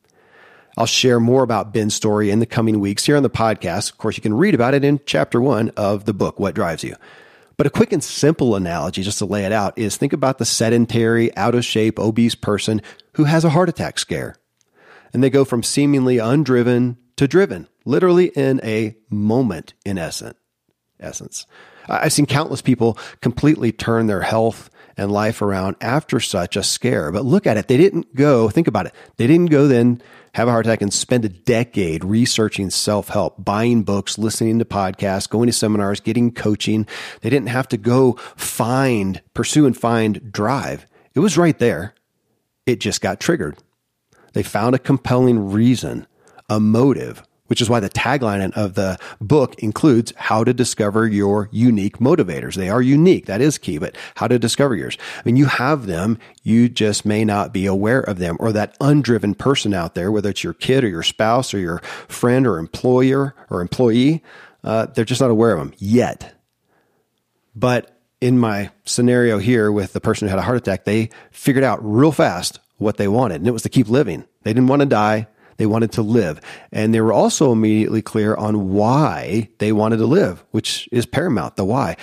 I'll 0.76 0.86
share 0.86 1.20
more 1.20 1.42
about 1.42 1.72
Ben's 1.72 1.94
story 1.94 2.30
in 2.30 2.40
the 2.40 2.46
coming 2.46 2.80
weeks 2.80 3.04
here 3.04 3.16
on 3.16 3.22
the 3.22 3.30
podcast. 3.30 3.92
Of 3.92 3.98
course, 3.98 4.16
you 4.16 4.22
can 4.22 4.34
read 4.34 4.54
about 4.54 4.74
it 4.74 4.84
in 4.84 5.00
chapter 5.06 5.40
one 5.40 5.70
of 5.76 6.04
the 6.04 6.14
book, 6.14 6.40
What 6.40 6.54
Drives 6.54 6.82
You. 6.82 6.96
But 7.56 7.68
a 7.68 7.70
quick 7.70 7.92
and 7.92 8.02
simple 8.02 8.56
analogy, 8.56 9.02
just 9.02 9.18
to 9.18 9.26
lay 9.26 9.44
it 9.44 9.52
out, 9.52 9.78
is 9.78 9.96
think 9.96 10.12
about 10.12 10.38
the 10.38 10.44
sedentary, 10.44 11.34
out 11.36 11.54
of 11.54 11.64
shape, 11.64 12.00
obese 12.00 12.34
person 12.34 12.82
who 13.12 13.24
has 13.24 13.44
a 13.44 13.50
heart 13.50 13.68
attack 13.68 14.00
scare. 14.00 14.34
And 15.12 15.22
they 15.22 15.30
go 15.30 15.44
from 15.44 15.62
seemingly 15.62 16.16
undriven 16.16 16.96
to 17.16 17.28
driven, 17.28 17.68
literally 17.84 18.32
in 18.34 18.60
a 18.64 18.96
moment, 19.08 19.74
in 19.84 19.98
essence. 19.98 20.36
essence. 20.98 21.46
I've 21.88 22.12
seen 22.12 22.26
countless 22.26 22.62
people 22.62 22.98
completely 23.20 23.70
turn 23.70 24.08
their 24.08 24.22
health 24.22 24.70
and 24.96 25.12
life 25.12 25.42
around 25.42 25.76
after 25.80 26.18
such 26.18 26.56
a 26.56 26.62
scare. 26.62 27.12
But 27.12 27.24
look 27.24 27.46
at 27.46 27.56
it. 27.56 27.68
They 27.68 27.76
didn't 27.76 28.14
go, 28.16 28.48
think 28.48 28.66
about 28.66 28.86
it. 28.86 28.94
They 29.16 29.28
didn't 29.28 29.50
go 29.50 29.68
then 29.68 30.02
have 30.34 30.48
a 30.48 30.50
heart 30.50 30.66
attack 30.66 30.82
and 30.82 30.92
spend 30.92 31.24
a 31.24 31.28
decade 31.28 32.04
researching 32.04 32.70
self 32.70 33.08
help, 33.08 33.42
buying 33.42 33.82
books, 33.82 34.18
listening 34.18 34.58
to 34.58 34.64
podcasts, 34.64 35.28
going 35.28 35.46
to 35.46 35.52
seminars, 35.52 36.00
getting 36.00 36.32
coaching. 36.32 36.86
They 37.22 37.30
didn't 37.30 37.48
have 37.48 37.68
to 37.68 37.76
go 37.76 38.14
find, 38.36 39.22
pursue 39.32 39.66
and 39.66 39.76
find 39.76 40.32
drive. 40.32 40.86
It 41.14 41.20
was 41.20 41.38
right 41.38 41.58
there. 41.58 41.94
It 42.66 42.80
just 42.80 43.00
got 43.00 43.20
triggered. 43.20 43.58
They 44.32 44.42
found 44.42 44.74
a 44.74 44.80
compelling 44.80 45.50
reason, 45.50 46.06
a 46.48 46.58
motive, 46.58 47.22
which 47.46 47.60
is 47.60 47.68
why 47.68 47.80
the 47.80 47.90
tagline 47.90 48.52
of 48.52 48.74
the 48.74 48.98
book 49.20 49.54
includes 49.58 50.12
how 50.16 50.44
to 50.44 50.54
discover 50.54 51.06
your 51.06 51.48
unique 51.52 51.98
motivators. 51.98 52.54
They 52.54 52.70
are 52.70 52.80
unique. 52.80 53.26
That 53.26 53.40
is 53.40 53.58
key, 53.58 53.78
but 53.78 53.96
how 54.14 54.28
to 54.28 54.38
discover 54.38 54.74
yours. 54.74 54.96
I 55.18 55.22
mean, 55.24 55.36
you 55.36 55.46
have 55.46 55.86
them. 55.86 56.18
You 56.42 56.68
just 56.68 57.04
may 57.04 57.24
not 57.24 57.52
be 57.52 57.66
aware 57.66 58.00
of 58.00 58.18
them 58.18 58.36
or 58.40 58.52
that 58.52 58.78
undriven 58.78 59.36
person 59.36 59.74
out 59.74 59.94
there, 59.94 60.10
whether 60.10 60.30
it's 60.30 60.44
your 60.44 60.54
kid 60.54 60.84
or 60.84 60.88
your 60.88 61.02
spouse 61.02 61.52
or 61.52 61.58
your 61.58 61.78
friend 62.08 62.46
or 62.46 62.58
employer 62.58 63.34
or 63.50 63.60
employee. 63.60 64.22
Uh, 64.62 64.86
they're 64.86 65.04
just 65.04 65.20
not 65.20 65.30
aware 65.30 65.52
of 65.52 65.58
them 65.58 65.74
yet. 65.78 66.34
But 67.54 68.00
in 68.20 68.38
my 68.38 68.70
scenario 68.84 69.38
here 69.38 69.70
with 69.70 69.92
the 69.92 70.00
person 70.00 70.26
who 70.26 70.30
had 70.30 70.38
a 70.38 70.42
heart 70.42 70.56
attack, 70.56 70.84
they 70.84 71.10
figured 71.30 71.64
out 71.64 71.78
real 71.82 72.10
fast 72.10 72.58
what 72.78 72.96
they 72.96 73.06
wanted, 73.06 73.36
and 73.36 73.46
it 73.46 73.52
was 73.52 73.62
to 73.62 73.68
keep 73.68 73.88
living. 73.88 74.24
They 74.42 74.52
didn't 74.52 74.68
want 74.68 74.80
to 74.80 74.86
die. 74.86 75.28
They 75.56 75.66
wanted 75.66 75.92
to 75.92 76.02
live. 76.02 76.40
And 76.72 76.94
they 76.94 77.00
were 77.00 77.12
also 77.12 77.52
immediately 77.52 78.02
clear 78.02 78.34
on 78.34 78.72
why 78.72 79.48
they 79.58 79.72
wanted 79.72 79.98
to 79.98 80.06
live, 80.06 80.44
which 80.50 80.88
is 80.92 81.06
paramount, 81.06 81.56
the 81.56 81.64
why. 81.64 81.96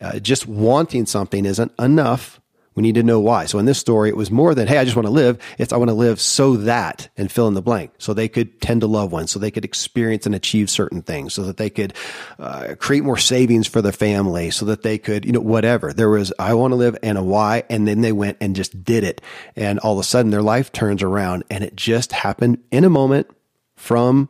Uh, 0.00 0.18
just 0.18 0.46
wanting 0.46 1.06
something 1.06 1.44
isn't 1.44 1.72
enough 1.78 2.40
we 2.78 2.82
need 2.82 2.94
to 2.94 3.02
know 3.02 3.18
why. 3.18 3.46
So 3.46 3.58
in 3.58 3.64
this 3.64 3.76
story, 3.76 4.08
it 4.08 4.16
was 4.16 4.30
more 4.30 4.54
than, 4.54 4.68
hey, 4.68 4.78
I 4.78 4.84
just 4.84 4.94
want 4.94 5.06
to 5.06 5.12
live. 5.12 5.36
It's, 5.58 5.72
I 5.72 5.78
want 5.78 5.88
to 5.88 5.94
live 5.94 6.20
so 6.20 6.56
that, 6.58 7.08
and 7.16 7.30
fill 7.30 7.48
in 7.48 7.54
the 7.54 7.60
blank. 7.60 7.90
So 7.98 8.14
they 8.14 8.28
could 8.28 8.60
tend 8.60 8.82
to 8.82 8.86
loved 8.86 9.10
ones, 9.10 9.32
so 9.32 9.40
they 9.40 9.50
could 9.50 9.64
experience 9.64 10.26
and 10.26 10.34
achieve 10.36 10.70
certain 10.70 11.02
things, 11.02 11.34
so 11.34 11.42
that 11.42 11.56
they 11.56 11.70
could 11.70 11.92
uh, 12.38 12.76
create 12.78 13.02
more 13.02 13.16
savings 13.16 13.66
for 13.66 13.82
their 13.82 13.90
family, 13.90 14.52
so 14.52 14.64
that 14.66 14.82
they 14.82 14.96
could, 14.96 15.24
you 15.24 15.32
know, 15.32 15.40
whatever. 15.40 15.92
There 15.92 16.08
was, 16.08 16.32
I 16.38 16.54
want 16.54 16.70
to 16.70 16.76
live 16.76 16.96
and 17.02 17.18
a 17.18 17.22
why. 17.22 17.64
And 17.68 17.88
then 17.88 18.00
they 18.00 18.12
went 18.12 18.36
and 18.40 18.54
just 18.54 18.84
did 18.84 19.02
it. 19.02 19.20
And 19.56 19.80
all 19.80 19.94
of 19.94 19.98
a 19.98 20.04
sudden 20.04 20.30
their 20.30 20.40
life 20.40 20.70
turns 20.70 21.02
around 21.02 21.42
and 21.50 21.64
it 21.64 21.74
just 21.74 22.12
happened 22.12 22.62
in 22.70 22.84
a 22.84 22.90
moment 22.90 23.28
from 23.74 24.28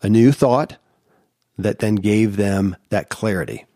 a 0.00 0.08
new 0.08 0.30
thought 0.30 0.76
that 1.58 1.80
then 1.80 1.96
gave 1.96 2.36
them 2.36 2.76
that 2.90 3.08
clarity. 3.08 3.66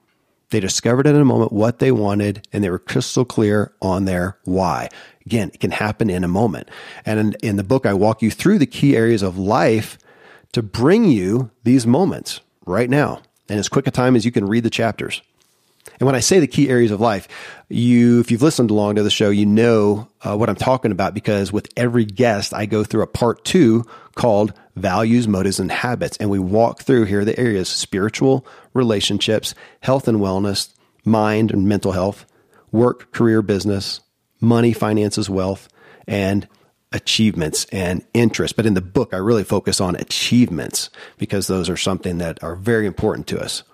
They 0.54 0.60
discovered 0.60 1.08
in 1.08 1.16
a 1.16 1.24
moment 1.24 1.50
what 1.50 1.80
they 1.80 1.90
wanted 1.90 2.46
and 2.52 2.62
they 2.62 2.70
were 2.70 2.78
crystal 2.78 3.24
clear 3.24 3.72
on 3.82 4.04
their 4.04 4.38
why. 4.44 4.88
Again, 5.26 5.50
it 5.52 5.58
can 5.58 5.72
happen 5.72 6.08
in 6.08 6.22
a 6.22 6.28
moment. 6.28 6.68
And 7.04 7.18
in, 7.18 7.36
in 7.42 7.56
the 7.56 7.64
book, 7.64 7.86
I 7.86 7.92
walk 7.92 8.22
you 8.22 8.30
through 8.30 8.58
the 8.58 8.66
key 8.66 8.96
areas 8.96 9.22
of 9.22 9.36
life 9.36 9.98
to 10.52 10.62
bring 10.62 11.06
you 11.06 11.50
these 11.64 11.88
moments 11.88 12.40
right 12.66 12.88
now. 12.88 13.20
And 13.48 13.58
as 13.58 13.68
quick 13.68 13.88
a 13.88 13.90
time 13.90 14.14
as 14.14 14.24
you 14.24 14.30
can 14.30 14.46
read 14.46 14.62
the 14.62 14.70
chapters. 14.70 15.22
And 15.98 16.06
when 16.06 16.14
I 16.14 16.20
say 16.20 16.38
the 16.38 16.46
key 16.46 16.68
areas 16.68 16.92
of 16.92 17.00
life, 17.00 17.26
you, 17.68 18.20
if 18.20 18.30
you've 18.30 18.40
listened 18.40 18.70
along 18.70 18.94
to 18.94 19.02
the 19.02 19.10
show, 19.10 19.30
you 19.30 19.46
know 19.46 20.06
uh, 20.22 20.36
what 20.36 20.48
I'm 20.48 20.54
talking 20.54 20.92
about 20.92 21.14
because 21.14 21.52
with 21.52 21.68
every 21.76 22.04
guest, 22.04 22.54
I 22.54 22.66
go 22.66 22.84
through 22.84 23.02
a 23.02 23.08
part 23.08 23.44
two 23.44 23.86
called 24.14 24.52
values, 24.76 25.28
motives, 25.28 25.60
and 25.60 25.70
habits. 25.70 26.16
And 26.18 26.30
we 26.30 26.38
walk 26.38 26.82
through 26.82 27.04
here 27.04 27.24
the 27.24 27.38
areas 27.38 27.68
spiritual, 27.68 28.46
relationships, 28.72 29.54
health 29.80 30.08
and 30.08 30.18
wellness, 30.18 30.74
mind 31.04 31.50
and 31.50 31.68
mental 31.68 31.92
health, 31.92 32.26
work, 32.72 33.12
career, 33.12 33.42
business, 33.42 34.00
money, 34.40 34.72
finances, 34.72 35.30
wealth, 35.30 35.68
and 36.06 36.48
achievements 36.92 37.66
and 37.72 38.04
interests. 38.14 38.54
But 38.54 38.66
in 38.66 38.74
the 38.74 38.80
book, 38.80 39.12
I 39.12 39.18
really 39.18 39.44
focus 39.44 39.80
on 39.80 39.96
achievements 39.96 40.90
because 41.18 41.46
those 41.46 41.68
are 41.68 41.76
something 41.76 42.18
that 42.18 42.42
are 42.42 42.54
very 42.54 42.86
important 42.86 43.26
to 43.28 43.40
us. 43.40 43.64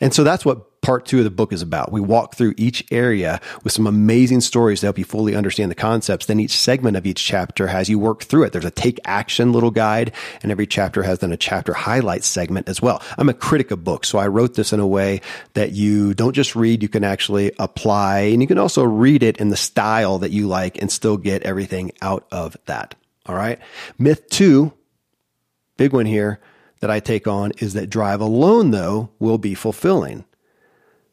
And 0.00 0.14
so 0.14 0.24
that's 0.24 0.44
what 0.44 0.80
part 0.86 1.04
two 1.04 1.18
of 1.18 1.24
the 1.24 1.30
book 1.30 1.52
is 1.52 1.62
about. 1.62 1.90
We 1.90 2.00
walk 2.00 2.36
through 2.36 2.54
each 2.56 2.86
area 2.92 3.40
with 3.64 3.72
some 3.72 3.88
amazing 3.88 4.40
stories 4.40 4.80
to 4.80 4.86
help 4.86 4.98
you 4.98 5.04
fully 5.04 5.34
understand 5.34 5.68
the 5.68 5.74
concepts. 5.74 6.26
Then 6.26 6.38
each 6.38 6.56
segment 6.56 6.96
of 6.96 7.04
each 7.06 7.24
chapter 7.24 7.66
has 7.66 7.88
you 7.88 7.98
work 7.98 8.22
through 8.22 8.44
it. 8.44 8.52
There's 8.52 8.64
a 8.64 8.70
take 8.70 9.00
action 9.04 9.52
little 9.52 9.72
guide, 9.72 10.12
and 10.42 10.52
every 10.52 10.66
chapter 10.66 11.02
has 11.02 11.18
then 11.18 11.32
a 11.32 11.36
chapter 11.36 11.74
highlight 11.74 12.22
segment 12.22 12.68
as 12.68 12.80
well. 12.80 13.02
I'm 13.18 13.28
a 13.28 13.34
critic 13.34 13.72
of 13.72 13.82
books, 13.82 14.08
so 14.08 14.18
I 14.18 14.28
wrote 14.28 14.54
this 14.54 14.72
in 14.72 14.78
a 14.78 14.86
way 14.86 15.22
that 15.54 15.72
you 15.72 16.14
don't 16.14 16.34
just 16.34 16.54
read, 16.54 16.84
you 16.84 16.88
can 16.88 17.02
actually 17.02 17.50
apply, 17.58 18.18
and 18.18 18.40
you 18.40 18.46
can 18.46 18.58
also 18.58 18.84
read 18.84 19.24
it 19.24 19.38
in 19.38 19.48
the 19.48 19.56
style 19.56 20.18
that 20.18 20.30
you 20.30 20.46
like 20.46 20.80
and 20.80 20.92
still 20.92 21.16
get 21.16 21.42
everything 21.42 21.90
out 22.00 22.28
of 22.30 22.56
that. 22.66 22.94
All 23.26 23.34
right. 23.34 23.58
Myth 23.98 24.28
two, 24.30 24.72
big 25.76 25.92
one 25.92 26.06
here 26.06 26.38
that 26.86 26.92
I 26.92 27.00
take 27.00 27.26
on 27.26 27.50
is 27.58 27.74
that 27.74 27.90
drive 27.90 28.20
alone, 28.20 28.70
though, 28.70 29.10
will 29.18 29.38
be 29.38 29.54
fulfilling. 29.54 30.24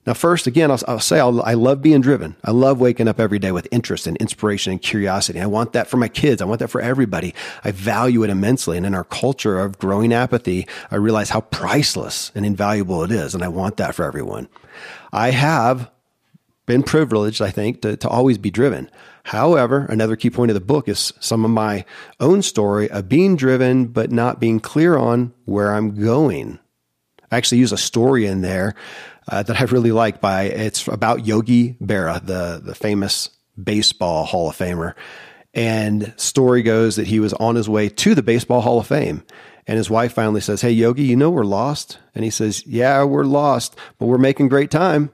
Now, 0.06 0.14
first, 0.14 0.46
again, 0.46 0.70
I'll, 0.70 0.80
I'll 0.88 1.00
say 1.00 1.20
I'll, 1.20 1.42
i 1.42 1.56
love 1.56 1.82
being 1.82 2.00
driven. 2.00 2.36
I 2.44 2.52
love 2.52 2.80
waking 2.80 3.08
up 3.08 3.20
every 3.20 3.40
day 3.40 3.52
with 3.52 3.68
interest 3.72 4.06
and 4.06 4.16
inspiration 4.18 4.72
and 4.74 4.80
curiosity. 4.80 5.40
I 5.40 5.48
want 5.48 5.74
that 5.74 5.88
for 5.88 5.98
my 5.98 6.10
kids. 6.10 6.44
I 6.44 6.46
want 6.46 6.60
that 6.60 6.68
for 6.68 6.80
everybody. 6.80 7.34
I 7.64 7.72
value 7.72 8.24
it 8.24 8.30
immensely. 8.30 8.78
And 8.78 8.86
in 8.86 8.94
our 8.94 9.06
culture 9.06 9.60
of 9.60 9.80
growing 9.80 10.14
apathy, 10.14 10.68
I 10.92 10.98
realize 10.98 11.32
how 11.32 11.42
priceless 11.42 12.32
and 12.36 12.46
invaluable 12.46 13.04
it 13.04 13.12
is. 13.12 13.34
And 13.34 13.44
I 13.44 13.48
want 13.48 13.78
that 13.78 13.96
for 13.96 14.06
everyone. 14.06 14.50
I 15.12 15.32
have 15.32 15.90
been 16.66 16.84
privileged, 16.84 17.42
I 17.42 17.52
think, 17.52 17.82
to, 17.82 17.98
to 17.98 18.10
always 18.10 18.38
be 18.38 18.52
driven. 18.52 18.90
However, 19.26 19.86
another 19.90 20.16
key 20.16 20.30
point 20.30 20.52
of 20.52 20.56
the 20.56 20.62
book 20.62 20.88
is 20.88 21.14
some 21.20 21.46
of 21.46 21.52
my 21.52 21.86
own 22.20 22.42
story 22.42 22.90
of 22.90 23.10
being 23.10 23.36
driven, 23.36 23.88
but 23.88 24.12
not 24.12 24.40
being 24.40 24.60
clear 24.60 24.98
on 24.98 25.34
where 25.46 25.74
I'm 25.74 25.96
going. 25.96 26.60
I 27.32 27.38
actually 27.38 27.60
use 27.60 27.72
a 27.72 27.78
story 27.78 28.26
in 28.26 28.42
there 28.42 28.76
uh, 29.28 29.44
that 29.44 29.60
I 29.60 29.64
really 29.66 29.92
like 29.92 30.22
by 30.22 30.44
it's 30.44 30.88
about 30.88 31.26
Yogi 31.26 31.74
Berra, 31.82 32.24
the 32.26 32.62
the 32.64 32.76
famous 32.76 33.30
baseball 33.62 34.26
Hall 34.26 34.50
of 34.50 34.58
Famer. 34.58 34.94
And 35.54 36.14
story 36.18 36.64
goes 36.64 36.96
that 36.96 37.08
he 37.08 37.20
was 37.20 37.34
on 37.34 37.56
his 37.56 37.70
way 37.70 37.90
to 37.90 38.16
the 38.16 38.24
Baseball 38.24 38.62
Hall 38.62 38.80
of 38.80 38.88
Fame. 38.88 39.24
And 39.68 39.78
his 39.78 39.90
wife 39.90 40.14
finally 40.14 40.42
says, 40.42 40.62
Hey, 40.62 40.72
Yogi, 40.72 41.04
you 41.04 41.16
know 41.16 41.30
we're 41.30 41.44
lost? 41.44 42.00
And 42.16 42.24
he 42.24 42.30
says, 42.30 42.66
Yeah, 42.66 43.04
we're 43.04 43.24
lost, 43.24 43.78
but 43.98 44.08
we're 44.08 44.18
making 44.18 44.50
great 44.50 44.72
time. 44.72 45.12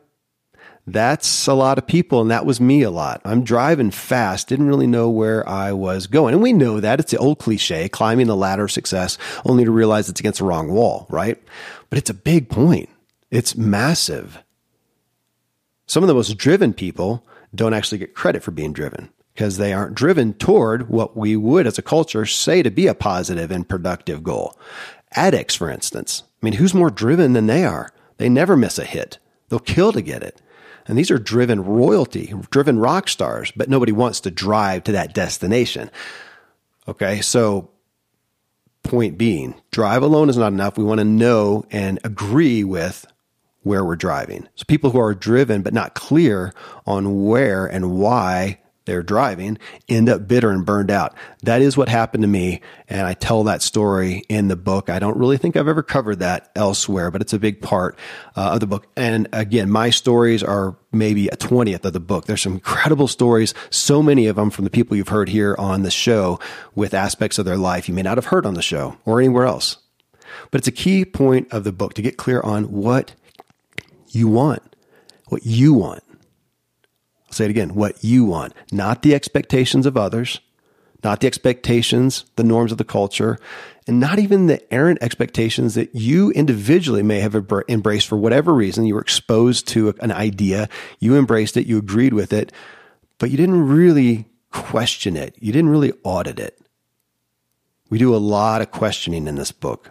That's 0.92 1.48
a 1.48 1.54
lot 1.54 1.78
of 1.78 1.86
people, 1.86 2.22
and 2.22 2.32
that 2.32 2.46
was 2.46 2.60
me 2.60 2.82
a 2.82 2.90
lot. 2.90 3.22
I'm 3.24 3.44
driving 3.44 3.92
fast, 3.92 4.48
didn't 4.48 4.68
really 4.68 4.88
know 4.88 5.10
where 5.10 5.48
I 5.48 5.72
was 5.72 6.08
going. 6.08 6.34
And 6.34 6.42
we 6.42 6.54
know 6.54 6.80
that. 6.80 7.00
It's 7.00 7.12
the 7.12 7.18
old 7.18 7.40
cliche, 7.40 7.90
climbing 7.90 8.28
the 8.28 8.36
ladder 8.36 8.64
of 8.64 8.72
success, 8.72 9.18
only 9.46 9.66
to 9.66 9.72
realize 9.72 10.10
it's 10.10 10.20
against 10.20 10.40
the 10.40 10.46
wrong 10.46 10.72
wall, 10.72 11.06
right? 11.10 11.42
But 11.90 12.00
it's 12.00 12.10
a 12.10 12.16
big 12.16 12.50
point. 12.50 12.90
It's 13.30 13.56
massive. 13.56 14.44
Some 15.86 16.04
of 16.04 16.08
the 16.08 16.16
most 16.16 16.38
driven 16.38 16.74
people 16.74 17.26
don't 17.54 17.74
actually 17.74 17.98
get 17.98 18.16
credit 18.16 18.44
for 18.44 18.52
being 18.52 18.74
driven 18.74 19.10
because 19.34 19.58
they 19.58 19.74
aren't 19.74 19.96
driven 19.96 20.34
toward 20.34 20.90
what 20.90 21.16
we 21.16 21.36
would 21.36 21.66
as 21.66 21.78
a 21.78 21.84
culture 21.84 22.26
say 22.26 22.62
to 22.62 22.70
be 22.70 22.88
a 22.88 22.94
positive 22.94 23.52
and 23.52 23.68
productive 23.68 24.24
goal. 24.24 24.58
Addicts, 25.14 25.56
for 25.56 25.70
instance. 25.70 26.24
I 26.42 26.46
mean, 26.46 26.54
who's 26.54 26.74
more 26.74 26.92
driven 26.92 27.34
than 27.34 27.48
they 27.48 27.66
are? 27.66 27.92
They 28.18 28.30
never 28.30 28.58
miss 28.58 28.78
a 28.78 28.86
hit. 28.86 29.18
They'll 29.50 29.60
kill 29.60 29.92
to 29.94 30.02
get 30.02 30.24
it. 30.24 30.42
And 30.90 30.98
these 30.98 31.12
are 31.12 31.20
driven 31.20 31.64
royalty, 31.64 32.34
driven 32.50 32.80
rock 32.80 33.08
stars, 33.08 33.54
but 33.56 33.70
nobody 33.70 33.92
wants 33.92 34.20
to 34.22 34.32
drive 34.32 34.84
to 34.86 34.92
that 34.94 35.14
destination. 35.14 35.92
Okay. 36.88 37.22
So 37.22 37.70
point 38.84 39.16
being, 39.18 39.54
drive 39.70 40.02
alone 40.02 40.30
is 40.30 40.38
not 40.38 40.52
enough. 40.52 40.78
We 40.78 40.84
want 40.84 40.98
to 40.98 41.06
know 41.06 41.64
and 41.70 42.00
agree 42.04 42.64
with 42.64 43.06
where 43.62 43.86
we're 43.86 43.96
driving. 43.96 44.48
So 44.56 44.66
people 44.68 44.90
who 44.90 45.00
are 45.00 45.14
driven 45.14 45.62
but 45.62 45.74
not 45.76 45.94
clear 45.94 46.54
on 46.88 47.26
where 47.26 47.68
and 47.68 47.92
why 48.00 48.60
they're 48.90 49.04
driving 49.04 49.58
end 49.88 50.10
up 50.10 50.28
bitter 50.28 50.50
and 50.50 50.66
burned 50.66 50.90
out. 50.90 51.16
That 51.44 51.62
is 51.62 51.78
what 51.78 51.90
happened 51.90 52.24
to 52.24 52.28
me. 52.28 52.62
And 52.88 53.06
I 53.06 53.14
tell 53.14 53.44
that 53.44 53.62
story 53.62 54.24
in 54.30 54.48
the 54.48 54.56
book. 54.56 54.90
I 54.90 54.98
don't 54.98 55.16
really 55.16 55.38
think 55.38 55.56
I've 55.56 55.68
ever 55.68 55.84
covered 55.84 56.20
that 56.20 56.52
elsewhere, 56.56 57.12
but 57.12 57.22
it's 57.22 57.34
a 57.34 57.40
big 57.40 57.62
part 57.62 57.98
uh, 58.36 58.52
of 58.54 58.60
the 58.60 58.68
book. 58.68 58.88
And 58.98 59.28
again, 59.32 59.70
my 59.70 59.92
stories 59.92 60.44
are 60.44 60.76
maybe 60.92 61.28
a 61.28 61.38
20th 61.38 61.86
of 61.86 61.94
the 61.94 62.00
book. 62.00 62.26
There's 62.26 62.42
some 62.42 62.54
incredible 62.54 63.08
stories, 63.08 63.54
so 63.70 64.02
many 64.02 64.26
of 64.26 64.36
them 64.36 64.50
from 64.50 64.64
the 64.64 64.72
people 64.72 64.98
you've 64.98 65.10
heard 65.10 65.30
here 65.30 65.56
on 65.60 65.84
the 65.84 65.92
show 65.92 66.40
with 66.74 66.94
aspects 66.94 67.38
of 67.38 67.46
their 67.46 67.58
life 67.58 67.88
you 67.88 67.94
may 67.94 68.02
not 68.02 68.18
have 68.18 68.26
heard 68.26 68.46
on 68.46 68.56
the 68.56 68.62
show 68.62 68.98
or 69.06 69.20
anywhere 69.20 69.46
else. 69.46 69.78
But 70.52 70.60
it's 70.62 70.68
a 70.68 70.72
key 70.72 71.06
point 71.06 71.48
of 71.54 71.64
the 71.64 71.72
book 71.72 71.94
to 71.94 72.02
get 72.02 72.18
clear 72.18 72.42
on 72.42 72.72
what 72.72 73.14
you 74.10 74.28
want, 74.28 74.76
what 75.28 75.46
you 75.46 75.74
want. 75.74 76.04
I'll 77.30 77.34
say 77.34 77.46
it 77.46 77.52
again, 77.52 77.76
what 77.76 78.04
you 78.04 78.26
want, 78.26 78.54
not 78.72 79.04
the 79.04 79.14
expectations 79.14 79.86
of 79.86 79.96
others, 79.96 80.40
not 81.04 81.20
the 81.20 81.28
expectations, 81.28 82.26
the 82.38 82.44
norms 82.44 82.72
of 82.72 82.80
the 82.80 82.84
culture, 82.84 83.38
and 83.88 84.00
not 84.00 84.18
even 84.18 84.48
the 84.48 84.74
errant 84.74 84.98
expectations 85.02 85.76
that 85.76 85.94
you 85.94 86.32
individually 86.32 87.04
may 87.04 87.20
have 87.20 87.36
embraced 87.70 88.08
for 88.08 88.18
whatever 88.18 88.54
reason. 88.54 88.86
You 88.86 88.96
were 88.96 89.02
exposed 89.02 89.68
to 89.70 89.94
an 90.00 90.12
idea, 90.12 90.70
you 91.00 91.16
embraced 91.16 91.56
it, 91.56 91.68
you 91.68 91.78
agreed 91.78 92.14
with 92.14 92.34
it, 92.34 92.52
but 93.20 93.30
you 93.30 93.38
didn't 93.38 93.68
really 93.68 94.26
question 94.52 95.16
it. 95.16 95.36
You 95.40 95.54
didn't 95.54 95.70
really 95.70 95.94
audit 96.04 96.40
it. 96.40 96.60
We 97.92 98.00
do 98.00 98.16
a 98.16 98.18
lot 98.18 98.62
of 98.62 98.72
questioning 98.72 99.28
in 99.28 99.36
this 99.36 99.52
book. 99.52 99.90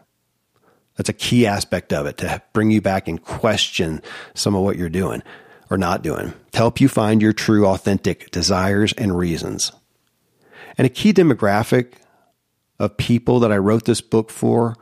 That's 0.96 1.08
a 1.08 1.14
key 1.14 1.46
aspect 1.46 1.92
of 1.92 2.06
it 2.06 2.16
to 2.18 2.42
bring 2.52 2.72
you 2.72 2.80
back 2.80 3.06
and 3.06 3.22
question 3.22 4.02
some 4.34 4.56
of 4.56 4.62
what 4.62 4.76
you're 4.76 4.88
doing 4.88 5.22
or 5.70 5.78
not 5.78 6.02
doing 6.02 6.32
to 6.52 6.58
help 6.58 6.80
you 6.80 6.88
find 6.88 7.20
your 7.20 7.32
true, 7.32 7.66
authentic 7.66 8.30
desires 8.30 8.92
and 8.94 9.16
reasons. 9.16 9.72
And 10.76 10.86
a 10.86 10.90
key 10.90 11.12
demographic 11.12 11.94
of 12.78 12.96
people 12.96 13.40
that 13.40 13.52
I 13.52 13.56
wrote 13.56 13.84
this 13.84 14.00
book 14.00 14.30
for 14.30 14.76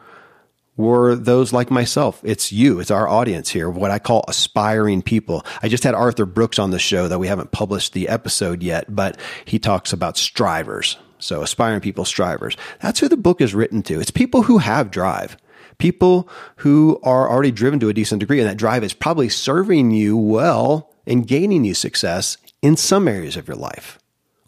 were 0.76 1.14
those 1.14 1.52
like 1.52 1.70
myself. 1.70 2.20
It's 2.22 2.52
you. 2.52 2.80
It's 2.80 2.90
our 2.90 3.08
audience 3.08 3.48
here, 3.48 3.70
what 3.70 3.90
I 3.90 3.98
call 3.98 4.24
aspiring 4.28 5.00
people. 5.00 5.44
I 5.62 5.68
just 5.68 5.84
had 5.84 5.94
Arthur 5.94 6.26
Brooks 6.26 6.58
on 6.58 6.70
the 6.70 6.78
show 6.78 7.08
that 7.08 7.18
we 7.18 7.28
haven't 7.28 7.52
published 7.52 7.94
the 7.94 8.08
episode 8.08 8.62
yet, 8.62 8.94
but 8.94 9.18
he 9.46 9.58
talks 9.58 9.92
about 9.92 10.18
strivers. 10.18 10.98
So 11.18 11.40
aspiring 11.40 11.80
people, 11.80 12.04
strivers. 12.04 12.58
That's 12.82 13.00
who 13.00 13.08
the 13.08 13.16
book 13.16 13.40
is 13.40 13.54
written 13.54 13.82
to. 13.84 14.00
It's 14.00 14.10
people 14.10 14.42
who 14.42 14.58
have 14.58 14.90
drive. 14.90 15.38
People 15.78 16.28
who 16.56 16.98
are 17.02 17.28
already 17.28 17.50
driven 17.50 17.80
to 17.80 17.88
a 17.88 17.94
decent 17.94 18.20
degree, 18.20 18.40
and 18.40 18.48
that 18.48 18.56
drive 18.56 18.82
is 18.82 18.94
probably 18.94 19.28
serving 19.28 19.90
you 19.90 20.16
well 20.16 20.90
and 21.06 21.26
gaining 21.26 21.64
you 21.64 21.74
success 21.74 22.36
in 22.62 22.76
some 22.76 23.06
areas 23.06 23.36
of 23.36 23.46
your 23.46 23.56
life. 23.56 23.98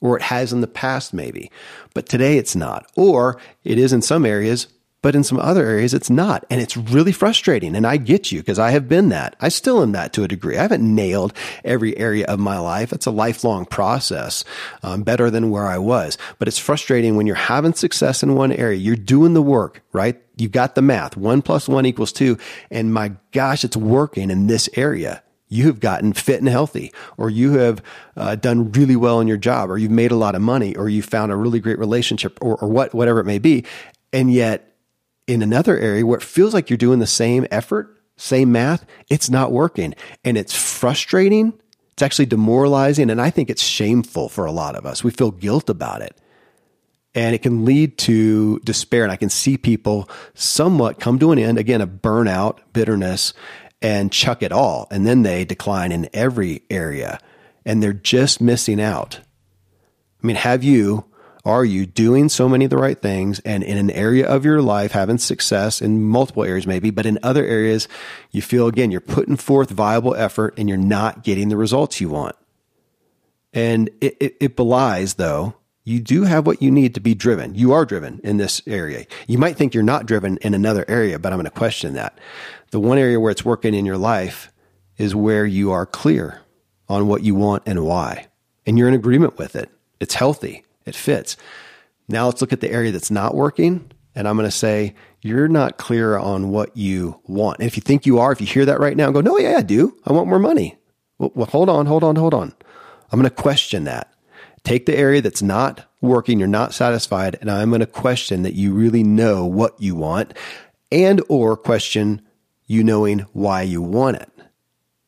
Or 0.00 0.16
it 0.16 0.23
has 0.23 0.52
in 0.52 0.61
the 0.61 0.66
past, 0.66 1.12
maybe. 1.12 1.50
But 1.92 2.08
today 2.08 2.38
it's 2.38 2.56
not. 2.56 2.90
Or 2.97 3.40
it 3.64 3.78
is 3.78 3.92
in 3.92 4.00
some 4.02 4.25
areas, 4.25 4.68
but 5.08 5.16
in 5.16 5.24
some 5.24 5.40
other 5.40 5.64
areas 5.64 5.94
it's 5.94 6.10
not. 6.10 6.44
And 6.50 6.60
it's 6.60 6.76
really 6.76 7.12
frustrating. 7.12 7.74
And 7.74 7.86
I 7.86 7.96
get 7.96 8.30
you 8.30 8.40
because 8.40 8.58
I 8.58 8.72
have 8.72 8.90
been 8.90 9.08
that. 9.08 9.36
I 9.40 9.48
still 9.48 9.82
am 9.82 9.92
that 9.92 10.12
to 10.12 10.22
a 10.22 10.28
degree. 10.28 10.58
I 10.58 10.60
haven't 10.60 10.82
nailed 10.82 11.32
every 11.64 11.96
area 11.96 12.26
of 12.26 12.38
my 12.38 12.58
life. 12.58 12.92
It's 12.92 13.06
a 13.06 13.10
lifelong 13.10 13.64
process, 13.64 14.44
um, 14.82 15.04
better 15.04 15.30
than 15.30 15.48
where 15.48 15.66
I 15.66 15.78
was. 15.78 16.18
But 16.38 16.46
it's 16.46 16.58
frustrating 16.58 17.16
when 17.16 17.26
you're 17.26 17.36
having 17.36 17.72
success 17.72 18.22
in 18.22 18.34
one 18.34 18.52
area. 18.52 18.76
You're 18.76 18.96
doing 18.96 19.32
the 19.32 19.40
work, 19.40 19.82
right? 19.94 20.20
You've 20.36 20.52
got 20.52 20.74
the 20.74 20.82
math. 20.82 21.16
One 21.16 21.40
plus 21.40 21.70
one 21.70 21.86
equals 21.86 22.12
two. 22.12 22.36
And 22.70 22.92
my 22.92 23.12
gosh, 23.32 23.64
it's 23.64 23.78
working 23.78 24.28
in 24.28 24.46
this 24.46 24.68
area 24.74 25.22
you 25.48 25.68
have 25.68 25.80
gotten 25.80 26.12
fit 26.12 26.40
and 26.40 26.50
healthy, 26.50 26.92
or 27.16 27.30
you 27.30 27.52
have 27.52 27.82
uh, 28.14 28.34
done 28.34 28.72
really 28.72 28.96
well 28.96 29.20
in 29.20 29.26
your 29.26 29.38
job, 29.38 29.70
or 29.70 29.78
you've 29.78 29.90
made 29.90 30.10
a 30.10 30.16
lot 30.16 30.34
of 30.34 30.42
money, 30.42 30.76
or 30.76 30.90
you 30.90 31.00
found 31.00 31.32
a 31.32 31.36
really 31.36 31.60
great 31.60 31.78
relationship, 31.78 32.36
or, 32.42 32.58
or 32.58 32.68
what, 32.68 32.92
whatever 32.92 33.20
it 33.20 33.24
may 33.24 33.38
be. 33.38 33.64
And 34.12 34.30
yet 34.30 34.67
in 35.28 35.42
another 35.42 35.78
area 35.78 36.04
where 36.04 36.18
it 36.18 36.25
feels 36.25 36.54
like 36.54 36.70
you're 36.70 36.76
doing 36.78 36.99
the 36.99 37.06
same 37.06 37.47
effort, 37.50 37.97
same 38.16 38.50
math, 38.50 38.85
it's 39.08 39.30
not 39.30 39.52
working. 39.52 39.94
And 40.25 40.37
it's 40.37 40.56
frustrating. 40.56 41.52
It's 41.92 42.02
actually 42.02 42.26
demoralizing. 42.26 43.11
And 43.11 43.20
I 43.20 43.30
think 43.30 43.50
it's 43.50 43.62
shameful 43.62 44.28
for 44.28 44.47
a 44.47 44.52
lot 44.52 44.75
of 44.75 44.87
us. 44.87 45.04
We 45.04 45.11
feel 45.11 45.30
guilt 45.30 45.68
about 45.68 46.00
it. 46.02 46.16
And 47.14 47.35
it 47.35 47.42
can 47.42 47.64
lead 47.64 47.99
to 47.99 48.58
despair. 48.61 49.02
And 49.02 49.12
I 49.12 49.16
can 49.16 49.28
see 49.28 49.58
people 49.58 50.08
somewhat 50.35 50.99
come 50.99 51.18
to 51.18 51.30
an 51.30 51.38
end, 51.38 51.58
again, 51.58 51.82
a 51.82 51.87
burnout, 51.87 52.58
bitterness, 52.73 53.35
and 53.82 54.11
chuck 54.11 54.42
it 54.42 54.52
all. 54.52 54.88
And 54.90 55.06
then 55.06 55.23
they 55.23 55.44
decline 55.44 55.92
in 55.92 56.08
every 56.12 56.62
area 56.70 57.20
and 57.66 57.82
they're 57.82 57.92
just 57.92 58.40
missing 58.40 58.80
out. 58.80 59.20
I 60.23 60.26
mean, 60.26 60.37
have 60.37 60.64
you 60.64 61.04
are 61.48 61.64
you 61.64 61.86
doing 61.86 62.28
so 62.28 62.46
many 62.46 62.66
of 62.66 62.70
the 62.70 62.76
right 62.76 63.00
things 63.00 63.40
and 63.40 63.62
in 63.62 63.78
an 63.78 63.90
area 63.90 64.26
of 64.28 64.44
your 64.44 64.60
life 64.60 64.92
having 64.92 65.16
success 65.16 65.80
in 65.80 66.02
multiple 66.02 66.44
areas, 66.44 66.66
maybe, 66.66 66.90
but 66.90 67.06
in 67.06 67.18
other 67.22 67.42
areas, 67.42 67.88
you 68.30 68.42
feel 68.42 68.66
again, 68.68 68.90
you're 68.90 69.00
putting 69.00 69.36
forth 69.36 69.70
viable 69.70 70.14
effort 70.14 70.52
and 70.58 70.68
you're 70.68 70.76
not 70.76 71.24
getting 71.24 71.48
the 71.48 71.56
results 71.56 72.02
you 72.02 72.10
want. 72.10 72.36
And 73.54 73.88
it, 74.02 74.14
it, 74.20 74.36
it 74.40 74.56
belies, 74.56 75.14
though, 75.14 75.54
you 75.84 76.00
do 76.00 76.24
have 76.24 76.46
what 76.46 76.60
you 76.60 76.70
need 76.70 76.94
to 76.96 77.00
be 77.00 77.14
driven. 77.14 77.54
You 77.54 77.72
are 77.72 77.86
driven 77.86 78.20
in 78.22 78.36
this 78.36 78.60
area. 78.66 79.06
You 79.26 79.38
might 79.38 79.56
think 79.56 79.72
you're 79.72 79.82
not 79.82 80.04
driven 80.04 80.36
in 80.42 80.52
another 80.52 80.84
area, 80.86 81.18
but 81.18 81.32
I'm 81.32 81.38
going 81.38 81.46
to 81.46 81.50
question 81.50 81.94
that. 81.94 82.18
The 82.72 82.80
one 82.80 82.98
area 82.98 83.18
where 83.18 83.30
it's 83.30 83.44
working 83.46 83.72
in 83.72 83.86
your 83.86 83.96
life 83.96 84.52
is 84.98 85.14
where 85.14 85.46
you 85.46 85.72
are 85.72 85.86
clear 85.86 86.42
on 86.90 87.08
what 87.08 87.22
you 87.22 87.34
want 87.34 87.62
and 87.64 87.86
why, 87.86 88.26
and 88.66 88.76
you're 88.76 88.88
in 88.88 88.92
agreement 88.92 89.38
with 89.38 89.56
it. 89.56 89.70
It's 89.98 90.14
healthy. 90.14 90.64
It 90.88 90.97
fits. 90.97 91.37
Now 92.09 92.26
let's 92.26 92.40
look 92.40 92.52
at 92.52 92.61
the 92.61 92.71
area 92.71 92.90
that's 92.90 93.11
not 93.11 93.35
working. 93.35 93.90
And 94.14 94.26
I'm 94.26 94.37
going 94.37 94.49
to 94.49 94.57
say, 94.57 94.95
you're 95.21 95.49
not 95.49 95.78
clear 95.78 96.16
on 96.16 96.50
what 96.50 96.76
you 96.76 97.21
want. 97.25 97.59
And 97.59 97.66
if 97.66 97.76
you 97.76 97.83
think 97.83 98.07
you 98.07 98.18
are, 98.18 98.33
if 98.33 98.40
you 98.40 98.46
hear 98.46 98.64
that 98.64 98.81
right 98.81 98.96
now 98.96 99.11
go, 99.11 99.20
no, 99.20 99.38
yeah, 99.38 99.59
I 99.59 99.62
do. 99.62 99.96
I 100.05 100.12
want 100.12 100.29
more 100.29 100.38
money. 100.38 100.77
Well, 101.18 101.33
well 101.35 101.46
hold 101.46 101.68
on, 101.68 101.87
hold 101.87 102.03
on, 102.03 102.16
hold 102.16 102.35
on. 102.35 102.55
I'm 103.11 103.20
going 103.20 103.31
to 103.31 103.42
question 103.42 103.85
that. 103.85 104.12
Take 104.64 104.87
the 104.87 104.96
area 104.96 105.22
that's 105.22 105.42
not 105.42 105.85
working, 106.01 106.38
you're 106.38 106.48
not 106.48 106.74
satisfied, 106.74 107.38
and 107.40 107.51
I'm 107.51 107.70
going 107.70 107.81
to 107.81 107.87
question 107.87 108.42
that 108.42 108.55
you 108.55 108.72
really 108.72 109.03
know 109.03 109.46
what 109.46 109.81
you 109.81 109.94
want 109.94 110.35
and 110.92 111.22
or 111.29 111.57
question 111.57 112.22
you 112.66 112.85
knowing 112.85 113.20
why 113.33 113.62
you 113.62 113.81
want 113.81 114.18
it. 114.18 114.31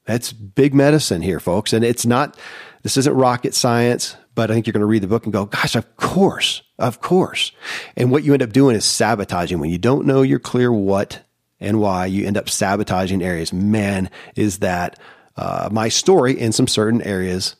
That's 0.06 0.32
big 0.32 0.74
medicine 0.74 1.22
here, 1.22 1.40
folks. 1.40 1.72
And 1.72 1.84
it's 1.84 2.06
not, 2.06 2.36
this 2.82 2.96
isn't 2.96 3.14
rocket 3.14 3.54
science 3.54 4.16
but 4.34 4.50
I 4.50 4.54
think 4.54 4.66
you're 4.66 4.72
going 4.72 4.80
to 4.80 4.86
read 4.86 5.02
the 5.02 5.08
book 5.08 5.24
and 5.24 5.32
go, 5.32 5.46
gosh, 5.46 5.74
of 5.74 5.96
course, 5.96 6.62
of 6.78 7.00
course. 7.00 7.52
And 7.96 8.10
what 8.10 8.24
you 8.24 8.32
end 8.32 8.42
up 8.42 8.52
doing 8.52 8.76
is 8.76 8.84
sabotaging. 8.84 9.58
When 9.58 9.70
you 9.70 9.78
don't 9.78 10.06
know 10.06 10.22
you're 10.22 10.38
clear 10.38 10.72
what 10.72 11.22
and 11.58 11.80
why, 11.80 12.06
you 12.06 12.26
end 12.26 12.36
up 12.36 12.48
sabotaging 12.48 13.22
areas. 13.22 13.52
Man, 13.52 14.10
is 14.36 14.58
that 14.58 14.98
uh, 15.36 15.68
my 15.72 15.88
story 15.88 16.38
in 16.38 16.52
some 16.52 16.66
certain 16.66 17.02
areas 17.02 17.56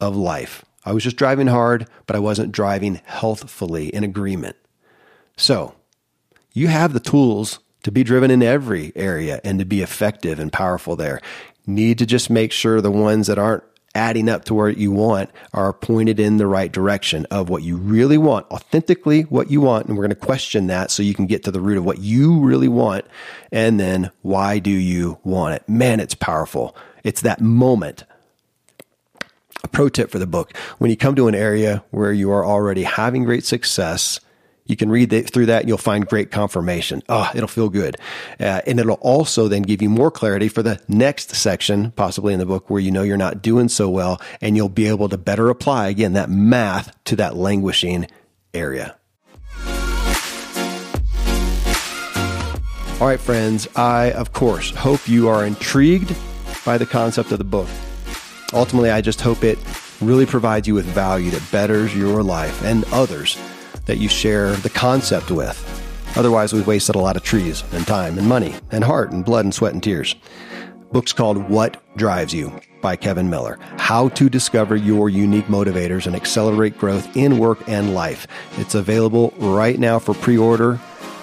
of 0.00 0.16
life. 0.16 0.64
I 0.84 0.92
was 0.92 1.04
just 1.04 1.16
driving 1.16 1.46
hard, 1.46 1.86
but 2.06 2.16
I 2.16 2.18
wasn't 2.18 2.52
driving 2.52 3.00
healthfully 3.04 3.88
in 3.88 4.02
agreement. 4.02 4.56
So 5.36 5.74
you 6.52 6.68
have 6.68 6.92
the 6.92 7.00
tools 7.00 7.60
to 7.84 7.92
be 7.92 8.04
driven 8.04 8.30
in 8.30 8.42
every 8.42 8.92
area 8.94 9.40
and 9.44 9.58
to 9.58 9.64
be 9.64 9.82
effective 9.82 10.38
and 10.38 10.52
powerful 10.52 10.96
there. 10.96 11.20
Need 11.66 11.98
to 11.98 12.06
just 12.06 12.30
make 12.30 12.52
sure 12.52 12.80
the 12.80 12.90
ones 12.90 13.28
that 13.28 13.38
aren't 13.38 13.64
adding 13.94 14.28
up 14.28 14.44
to 14.46 14.54
where 14.54 14.68
you 14.68 14.90
want 14.90 15.30
are 15.52 15.72
pointed 15.72 16.18
in 16.18 16.36
the 16.38 16.46
right 16.46 16.72
direction 16.72 17.26
of 17.30 17.48
what 17.48 17.62
you 17.62 17.76
really 17.76 18.18
want, 18.18 18.50
authentically 18.50 19.22
what 19.22 19.50
you 19.50 19.60
want. 19.60 19.86
And 19.86 19.96
we're 19.96 20.04
going 20.04 20.10
to 20.10 20.16
question 20.16 20.68
that 20.68 20.90
so 20.90 21.02
you 21.02 21.14
can 21.14 21.26
get 21.26 21.44
to 21.44 21.50
the 21.50 21.60
root 21.60 21.78
of 21.78 21.84
what 21.84 21.98
you 21.98 22.40
really 22.40 22.68
want. 22.68 23.04
And 23.50 23.78
then 23.78 24.10
why 24.22 24.58
do 24.58 24.70
you 24.70 25.18
want 25.24 25.54
it? 25.54 25.68
Man, 25.68 26.00
it's 26.00 26.14
powerful. 26.14 26.76
It's 27.04 27.22
that 27.22 27.40
moment. 27.40 28.04
A 29.64 29.68
pro 29.68 29.88
tip 29.88 30.10
for 30.10 30.18
the 30.18 30.26
book 30.26 30.56
when 30.78 30.90
you 30.90 30.96
come 30.96 31.14
to 31.14 31.28
an 31.28 31.34
area 31.34 31.84
where 31.90 32.12
you 32.12 32.30
are 32.32 32.44
already 32.44 32.82
having 32.82 33.24
great 33.24 33.44
success, 33.44 34.18
you 34.66 34.76
can 34.76 34.90
read 34.90 35.10
the, 35.10 35.22
through 35.22 35.46
that 35.46 35.60
and 35.60 35.68
you'll 35.68 35.78
find 35.78 36.06
great 36.06 36.30
confirmation. 36.30 37.02
Oh, 37.08 37.30
it'll 37.34 37.48
feel 37.48 37.68
good. 37.68 37.96
Uh, 38.38 38.60
and 38.66 38.78
it'll 38.78 38.94
also 38.96 39.48
then 39.48 39.62
give 39.62 39.82
you 39.82 39.90
more 39.90 40.10
clarity 40.10 40.48
for 40.48 40.62
the 40.62 40.80
next 40.88 41.34
section, 41.34 41.90
possibly 41.92 42.32
in 42.32 42.38
the 42.38 42.46
book 42.46 42.70
where 42.70 42.80
you 42.80 42.90
know 42.90 43.02
you're 43.02 43.16
not 43.16 43.42
doing 43.42 43.68
so 43.68 43.88
well 43.90 44.20
and 44.40 44.56
you'll 44.56 44.68
be 44.68 44.86
able 44.86 45.08
to 45.08 45.18
better 45.18 45.48
apply 45.48 45.88
again 45.88 46.12
that 46.12 46.30
math 46.30 46.96
to 47.04 47.16
that 47.16 47.36
languishing 47.36 48.06
area. 48.54 48.96
All 53.00 53.08
right, 53.08 53.18
friends, 53.18 53.66
I, 53.74 54.12
of 54.12 54.32
course, 54.32 54.70
hope 54.70 55.08
you 55.08 55.28
are 55.28 55.44
intrigued 55.44 56.14
by 56.64 56.78
the 56.78 56.86
concept 56.86 57.32
of 57.32 57.38
the 57.38 57.44
book. 57.44 57.68
Ultimately, 58.52 58.92
I 58.92 59.00
just 59.00 59.20
hope 59.20 59.42
it 59.42 59.58
really 60.00 60.26
provides 60.26 60.68
you 60.68 60.74
with 60.74 60.84
value 60.84 61.30
that 61.30 61.50
betters 61.50 61.96
your 61.96 62.22
life 62.22 62.62
and 62.62 62.84
others 62.92 63.36
that 63.86 63.98
you 63.98 64.08
share 64.08 64.52
the 64.56 64.70
concept 64.70 65.30
with. 65.30 65.58
Otherwise, 66.16 66.52
we've 66.52 66.66
wasted 66.66 66.94
a 66.94 66.98
lot 66.98 67.16
of 67.16 67.22
trees 67.22 67.64
and 67.72 67.86
time 67.86 68.18
and 68.18 68.28
money 68.28 68.54
and 68.70 68.84
heart 68.84 69.12
and 69.12 69.24
blood 69.24 69.44
and 69.44 69.54
sweat 69.54 69.72
and 69.72 69.82
tears. 69.82 70.14
Book's 70.92 71.12
called 71.12 71.48
What 71.48 71.82
Drives 71.96 72.34
You 72.34 72.52
by 72.82 72.96
Kevin 72.96 73.30
Miller. 73.30 73.58
How 73.78 74.10
to 74.10 74.28
discover 74.28 74.76
your 74.76 75.08
unique 75.08 75.46
motivators 75.46 76.06
and 76.06 76.14
accelerate 76.14 76.76
growth 76.76 77.16
in 77.16 77.38
work 77.38 77.66
and 77.66 77.94
life. 77.94 78.26
It's 78.58 78.74
available 78.74 79.32
right 79.38 79.78
now 79.78 79.98
for 79.98 80.14
pre 80.14 80.36
order. 80.36 80.78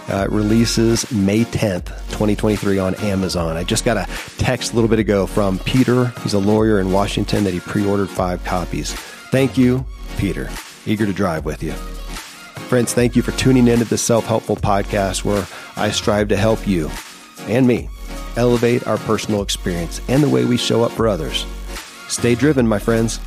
Uh, 0.07 0.25
releases 0.31 1.11
May 1.11 1.43
10th, 1.43 1.85
2023 2.07 2.79
on 2.79 2.95
Amazon. 2.95 3.55
I 3.57 3.63
just 3.63 3.85
got 3.85 3.95
a 3.95 4.07
text 4.39 4.71
a 4.71 4.75
little 4.75 4.89
bit 4.89 4.97
ago 4.97 5.27
from 5.27 5.59
Peter. 5.59 6.07
He's 6.23 6.33
a 6.33 6.39
lawyer 6.39 6.79
in 6.79 6.91
Washington 6.91 7.43
that 7.43 7.53
he 7.53 7.59
pre 7.59 7.85
ordered 7.85 8.09
five 8.09 8.43
copies. 8.43 8.91
Thank 9.31 9.55
you, 9.55 9.85
Peter. 10.17 10.49
Eager 10.87 11.05
to 11.05 11.13
drive 11.13 11.45
with 11.45 11.61
you. 11.61 11.75
Friends, 12.69 12.93
thank 12.93 13.15
you 13.15 13.23
for 13.23 13.31
tuning 13.31 13.67
in 13.67 13.79
to 13.79 13.85
this 13.85 14.03
self 14.03 14.27
helpful 14.27 14.55
podcast 14.55 15.25
where 15.25 15.47
I 15.75 15.89
strive 15.89 16.27
to 16.27 16.37
help 16.37 16.67
you 16.67 16.91
and 17.47 17.65
me 17.65 17.89
elevate 18.35 18.85
our 18.85 18.99
personal 18.99 19.41
experience 19.41 20.01
and 20.07 20.21
the 20.21 20.29
way 20.29 20.45
we 20.45 20.55
show 20.55 20.83
up 20.83 20.91
for 20.91 21.07
others. 21.07 21.47
Stay 22.09 22.35
driven, 22.35 22.67
my 22.67 22.77
friends. 22.77 23.17